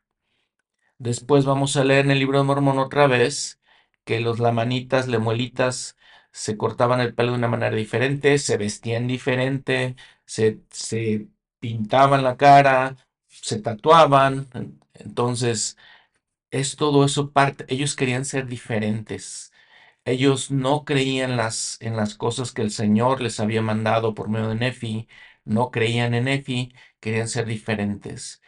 [1.00, 3.60] Después vamos a leer en el libro de Mormón otra vez
[4.06, 5.98] que los lamanitas, lemuelitas,
[6.32, 9.96] se cortaban el pelo de una manera diferente, se vestían diferente,
[10.26, 11.28] se, se
[11.60, 12.98] pintaban la cara,
[13.28, 14.48] se tatuaban.
[14.94, 15.78] Entonces,
[16.52, 17.66] es todo eso parte.
[17.70, 19.52] Ellos querían ser diferentes.
[20.06, 24.50] Ellos no creían las, en las cosas que el Señor les había mandado por medio
[24.50, 25.08] de Nefi,
[25.46, 28.42] no creían en Nefi, querían ser diferentes.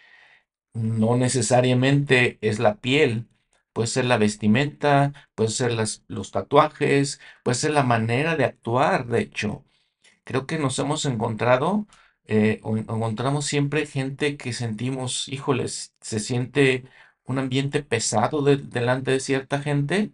[0.73, 3.27] No necesariamente es la piel,
[3.73, 5.73] puede ser la vestimenta, puede ser
[6.07, 9.65] los tatuajes, puede ser la manera de actuar, de hecho.
[10.23, 11.87] Creo que nos hemos encontrado
[12.25, 16.85] eh, encontramos siempre gente que sentimos, híjoles, se siente
[17.25, 20.11] un ambiente pesado de- delante de cierta gente,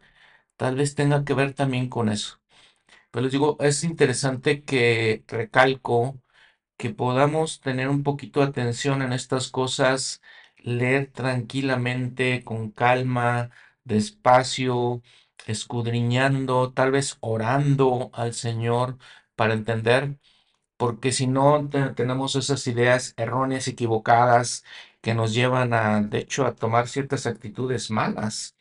[0.58, 2.40] tal vez tenga que ver también con eso.
[3.12, 6.22] Pero les digo, es interesante que recalco
[6.78, 10.22] que podamos tener un poquito de atención en estas cosas,
[10.58, 13.52] leer tranquilamente, con calma,
[13.84, 15.02] despacio,
[15.48, 18.98] escudriñando, tal vez orando al Señor
[19.36, 20.18] para entender,
[20.78, 24.64] porque si no te- tenemos esas ideas erróneas, equivocadas,
[25.02, 28.56] que nos llevan a, de hecho, a tomar ciertas actitudes malas.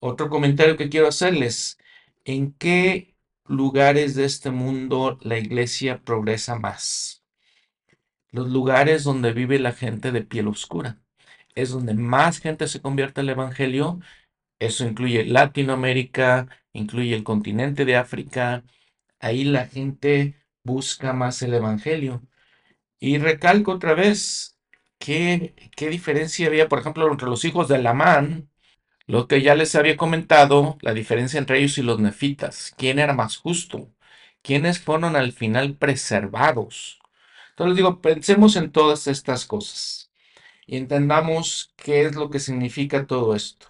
[0.00, 1.78] Otro comentario que quiero hacerles,
[2.24, 3.16] ¿en qué
[3.46, 7.21] lugares de este mundo la iglesia progresa más?
[8.32, 10.98] Los lugares donde vive la gente de piel oscura.
[11.54, 14.00] Es donde más gente se convierte al evangelio.
[14.60, 18.64] Eso incluye Latinoamérica, incluye el continente de África.
[19.20, 22.22] Ahí la gente busca más el evangelio.
[23.00, 24.58] Y recalco otra vez,
[25.00, 28.50] ¿qué, qué diferencia había, por ejemplo, entre los hijos de Lamán?
[29.08, 32.74] Lo que ya les había comentado, la diferencia entre ellos y los nefitas.
[32.78, 33.92] ¿Quién era más justo?
[34.42, 37.01] ¿Quiénes fueron al final preservados?
[37.52, 40.10] Entonces digo, pensemos en todas estas cosas
[40.66, 43.68] y entendamos qué es lo que significa todo esto.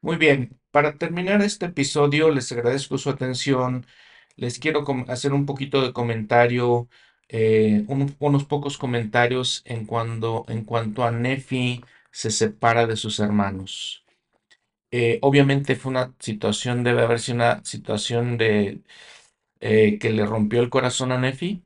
[0.00, 3.86] Muy bien, para terminar este episodio, les agradezco su atención.
[4.36, 6.88] Les quiero hacer un poquito de comentario,
[7.28, 9.86] eh, un- unos pocos comentarios en,
[10.48, 14.04] en cuanto a Nefi se separa de sus hermanos.
[14.92, 18.82] Eh, obviamente fue una situación, debe haber sido una situación de,
[19.60, 21.64] eh, que le rompió el corazón a Nefi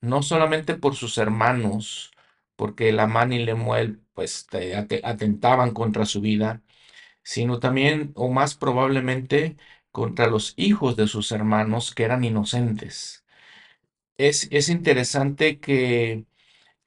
[0.00, 2.10] no solamente por sus hermanos,
[2.56, 6.62] porque Lamán y Lemuel pues te- ate- atentaban contra su vida,
[7.22, 9.56] sino también o más probablemente
[9.92, 13.24] contra los hijos de sus hermanos que eran inocentes.
[14.18, 16.26] Es, es interesante que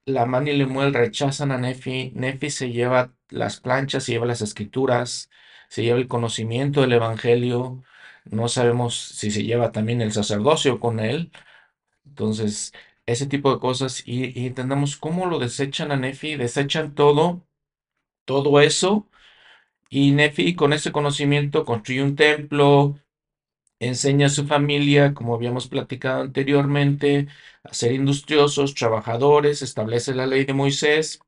[0.06, 5.30] Lamán y Lemuel rechazan a Nefi, Nefi se lleva las planchas, se lleva las escrituras,
[5.70, 7.84] se lleva el conocimiento del evangelio,
[8.26, 11.32] no sabemos si se lleva también el sacerdocio con él,
[12.06, 12.74] entonces,
[13.06, 17.46] ese tipo de cosas y, entendamos cómo lo desechan a Nefi, desechan todo,
[18.26, 19.10] todo eso
[19.90, 23.00] y Nefi con ese conocimiento construye un templo,
[23.80, 27.28] enseña a su familia, como habíamos platicado anteriormente,
[27.64, 31.20] a ser industriosos, trabajadores, establece la ley de Moisés.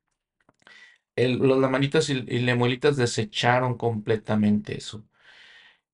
[1.18, 5.04] Los lamanitas y, y lemuelitas desecharon completamente eso.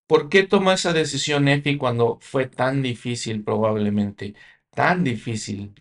[0.08, 4.36] ¿Por qué tomó esa decisión Nefi cuando fue tan difícil probablemente?
[4.72, 5.76] Tan difícil.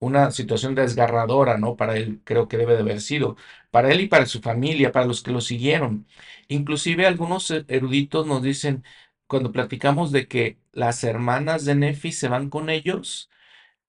[0.00, 1.76] una situación desgarradora, ¿no?
[1.76, 3.36] Para él creo que debe de haber sido,
[3.70, 6.06] para él y para su familia, para los que lo siguieron.
[6.48, 8.84] Inclusive algunos e- eruditos nos dicen,
[9.28, 13.30] cuando platicamos de que las hermanas de Nefi se van con ellos,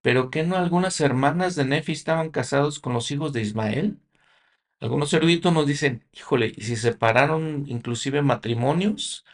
[0.01, 3.99] pero que no algunas hermanas de Nefi estaban casados con los hijos de Ismael.
[4.79, 9.25] Algunos eruditos nos dicen, híjole, ¿y si separaron inclusive matrimonios?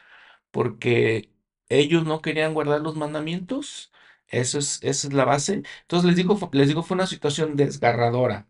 [0.52, 1.32] porque
[1.69, 3.91] ellos no querían guardar los mandamientos.
[4.32, 5.64] Eso es, esa es la base.
[5.82, 8.48] Entonces les digo, les digo, fue una situación desgarradora.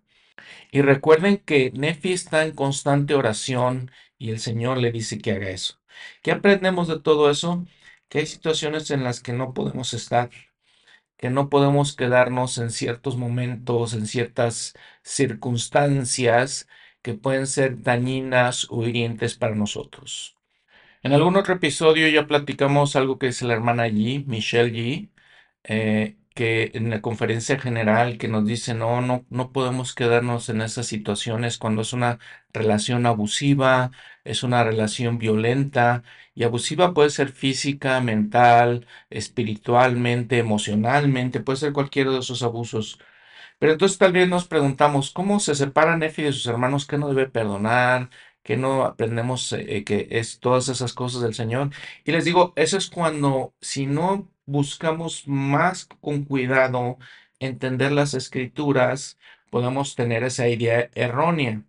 [0.72, 5.50] Y recuerden que Nefi está en constante oración y el Señor le dice que haga
[5.50, 5.80] eso.
[6.24, 7.66] ¿Qué aprendemos de todo eso?
[8.10, 10.30] Que hay situaciones en las que no podemos estar,
[11.18, 16.68] que no podemos quedarnos en ciertos momentos, en ciertas circunstancias
[17.02, 20.36] que pueden ser dañinas o hirientes para nosotros.
[21.04, 25.12] En algún otro episodio ya platicamos algo que es la hermana Yi, Michelle Yi,
[25.64, 30.62] eh, que en la conferencia general que nos dice, no, no, no podemos quedarnos en
[30.62, 32.20] esas situaciones cuando es una
[32.54, 33.92] relación abusiva,
[34.24, 42.12] es una relación violenta, y abusiva puede ser física, mental, espiritualmente, emocionalmente, puede ser cualquiera
[42.12, 43.00] de esos abusos.
[43.60, 46.86] Pero entonces tal vez nos preguntamos, ¿cómo se separa Nefi de sus hermanos?
[46.88, 48.10] ¿Qué no debe perdonar?
[48.44, 51.70] ¿Qué no aprendemos eh, eh, que es todas esas cosas del Señor?
[52.04, 56.98] Y les digo, eso es cuando si no buscamos más con cuidado
[57.40, 59.18] entender las escrituras,
[59.50, 61.64] podemos tener esa idea errónea.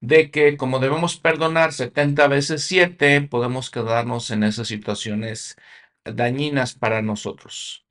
[0.00, 5.56] de que como debemos perdonar 70 veces 7, podemos quedarnos en esas situaciones
[6.04, 7.86] dañinas para nosotros.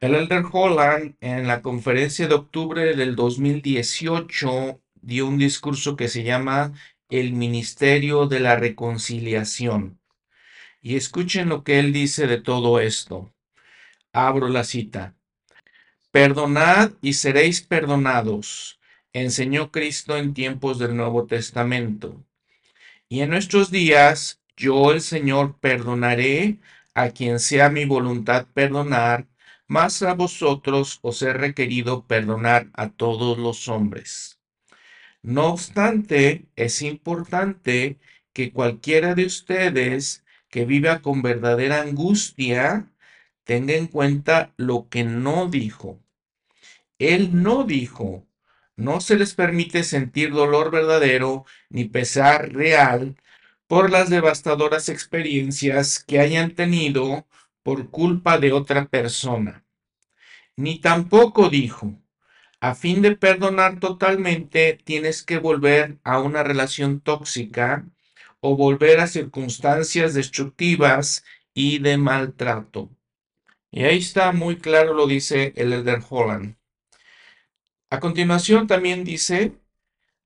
[0.00, 6.22] El Elder Holland en la conferencia de octubre del 2018 dio un discurso que se
[6.22, 6.72] llama
[7.10, 9.95] El Ministerio de la Reconciliación.
[10.86, 13.34] Y escuchen lo que él dice de todo esto.
[14.12, 15.16] Abro la cita.
[16.12, 18.78] Perdonad y seréis perdonados,
[19.12, 22.24] enseñó Cristo en tiempos del Nuevo Testamento.
[23.08, 26.60] Y en nuestros días, yo el Señor perdonaré
[26.94, 29.26] a quien sea mi voluntad perdonar,
[29.66, 34.38] más a vosotros os he requerido perdonar a todos los hombres.
[35.20, 37.98] No obstante, es importante
[38.32, 42.92] que cualquiera de ustedes que viva con verdadera angustia
[43.44, 46.00] tenga en cuenta lo que no dijo.
[46.98, 48.26] Él no dijo,
[48.76, 53.16] no se les permite sentir dolor verdadero ni pesar real
[53.66, 57.26] por las devastadoras experiencias que hayan tenido
[57.62, 59.64] por culpa de otra persona.
[60.56, 61.94] Ni tampoco dijo,
[62.60, 67.86] a fin de perdonar totalmente tienes que volver a una relación tóxica
[68.40, 72.90] o volver a circunstancias destructivas y de maltrato.
[73.70, 76.56] Y ahí está muy claro lo dice el Elder Holland.
[77.90, 79.52] A continuación también dice,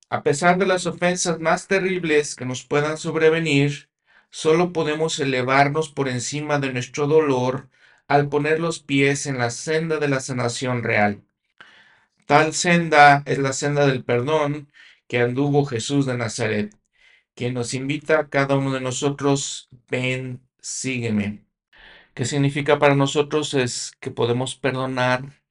[0.09, 3.91] a pesar de las ofensas más terribles que nos puedan sobrevenir,
[4.31, 7.69] solo podemos elevarnos por encima de nuestro dolor
[8.09, 11.23] al poner los pies en la senda de la sanación real.
[12.27, 14.73] Tal senda es la senda del perdón
[15.07, 16.75] que anduvo Jesús de Nazaret,
[17.41, 21.43] quien nos invita a cada uno de nosotros, ven, sígueme.
[22.13, 23.55] ¿Qué significa para nosotros?
[23.55, 25.43] Es que podemos perdonar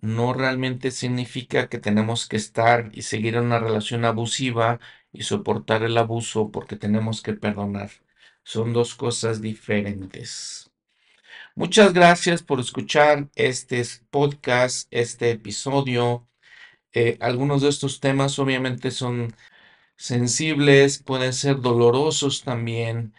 [0.00, 4.78] no realmente significa que tenemos que estar y seguir en una relación abusiva
[5.12, 7.90] y soportar el abuso porque tenemos que perdonar.
[8.44, 10.70] Son dos cosas diferentes.
[11.56, 16.28] Muchas gracias por escuchar este podcast, este episodio.
[16.92, 19.34] Eh, algunos de estos temas obviamente son
[19.96, 23.14] sensibles, pueden ser dolorosos también.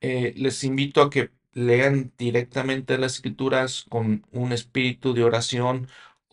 [0.00, 5.88] Eh, les invito a que lean directamente las escrituras con un espíritu de oración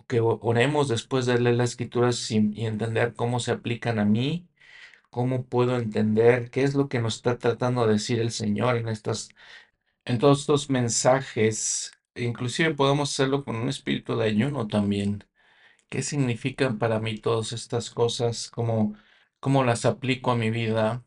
[0.08, 4.48] que oremos después de leer las escrituras y, entender cómo se aplican a mí,
[5.10, 8.90] cómo puedo entender qué es lo que nos está tratando de decir el Señor en
[8.90, 9.30] estas,
[10.06, 11.94] en todos estos mensajes.
[12.16, 15.26] Inclusive podemos hacerlo con un espíritu de ayuno también.
[15.90, 18.50] ¿Qué significan para mí todas estas cosas?
[18.52, 18.96] ¿Cómo,
[19.40, 21.06] cómo las aplico a mi vida?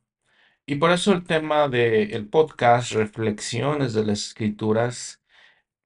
[0.67, 5.23] Y por eso el tema del podcast, reflexiones de las escrituras,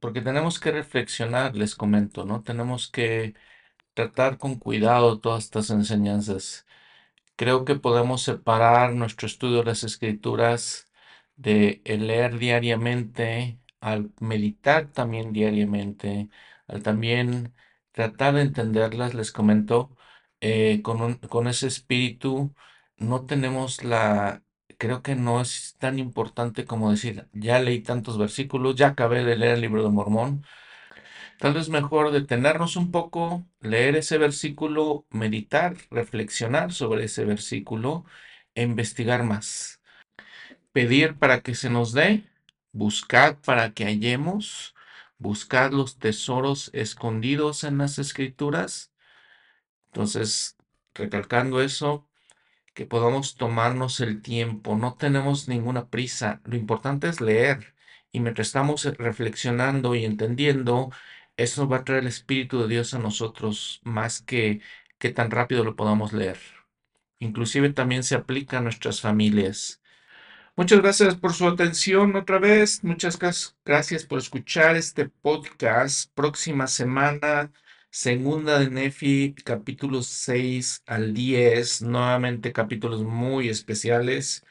[0.01, 2.43] porque tenemos que reflexionar, les comento, ¿no?
[2.43, 3.35] Tenemos que
[3.95, 6.67] tratar con cuidado todas estas enseñanzas.
[7.37, 10.91] Creo que podemos separar nuestro estudio de las escrituras
[11.37, 16.31] de leer diariamente, al meditar también diariamente,
[16.67, 17.55] al también
[17.93, 19.96] tratar de entenderlas, les comento,
[20.41, 22.55] eh, con, con ese espíritu
[22.97, 24.43] no tenemos la
[24.79, 29.37] creo que no es tan importante como decir, ya leí tantos versículos, ya acabé de
[29.37, 30.45] leer el libro de Mormón.
[31.39, 38.05] Tal vez mejor detenernos un poco, leer ese versículo, meditar, reflexionar sobre ese versículo
[38.55, 39.81] e investigar más.
[40.73, 42.25] Pedir para que se nos dé,
[42.73, 44.75] buscar para que hallemos,
[45.19, 48.93] buscar los tesoros escondidos en las escrituras.
[49.97, 50.59] Entonces,
[50.93, 52.07] recalcando eso,
[52.75, 57.75] que podamos tomarnos el tiempo, no tenemos ninguna prisa, lo importante es leer
[58.13, 60.91] y mientras estamos reflexionando y entendiendo,
[61.39, 64.61] eso va a traer el Espíritu de Dios a nosotros más que
[64.99, 66.39] que tan rápido lo podamos leer.
[67.19, 69.81] Inclusive también se aplica a nuestras familias.
[70.57, 72.85] Muchas gracias por su atención otra vez.
[72.85, 73.19] Muchas
[73.65, 76.13] gracias por escuchar este podcast.
[76.15, 77.51] Próxima semana
[77.97, 84.45] Segunda de Nefi, capítulos 6 al 10, nuevamente capítulos muy especiales.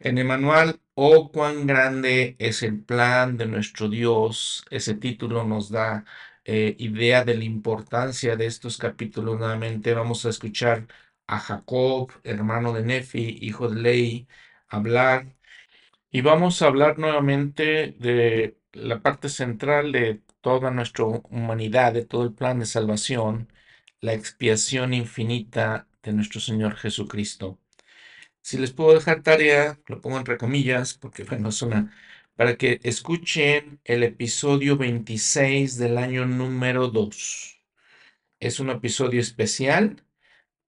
[0.00, 4.64] En el manual, oh, cuán grande es el plan de nuestro Dios.
[4.70, 6.06] Ese título nos da
[6.44, 9.38] eh, idea de la importancia de estos capítulos.
[9.38, 10.86] Nuevamente vamos a escuchar
[11.26, 14.28] a Jacob, hermano de Nefi, hijo de Ley,
[14.68, 15.36] hablar.
[16.10, 22.24] Y vamos a hablar nuevamente de la parte central de toda nuestra humanidad, de todo
[22.24, 23.52] el plan de salvación,
[24.00, 27.58] la expiación infinita de nuestro Señor Jesucristo.
[28.42, 31.94] Si les puedo dejar tarea, lo pongo entre comillas, porque bueno, es una,
[32.36, 37.62] para que escuchen el episodio 26 del año número 2.
[38.40, 40.04] Es un episodio especial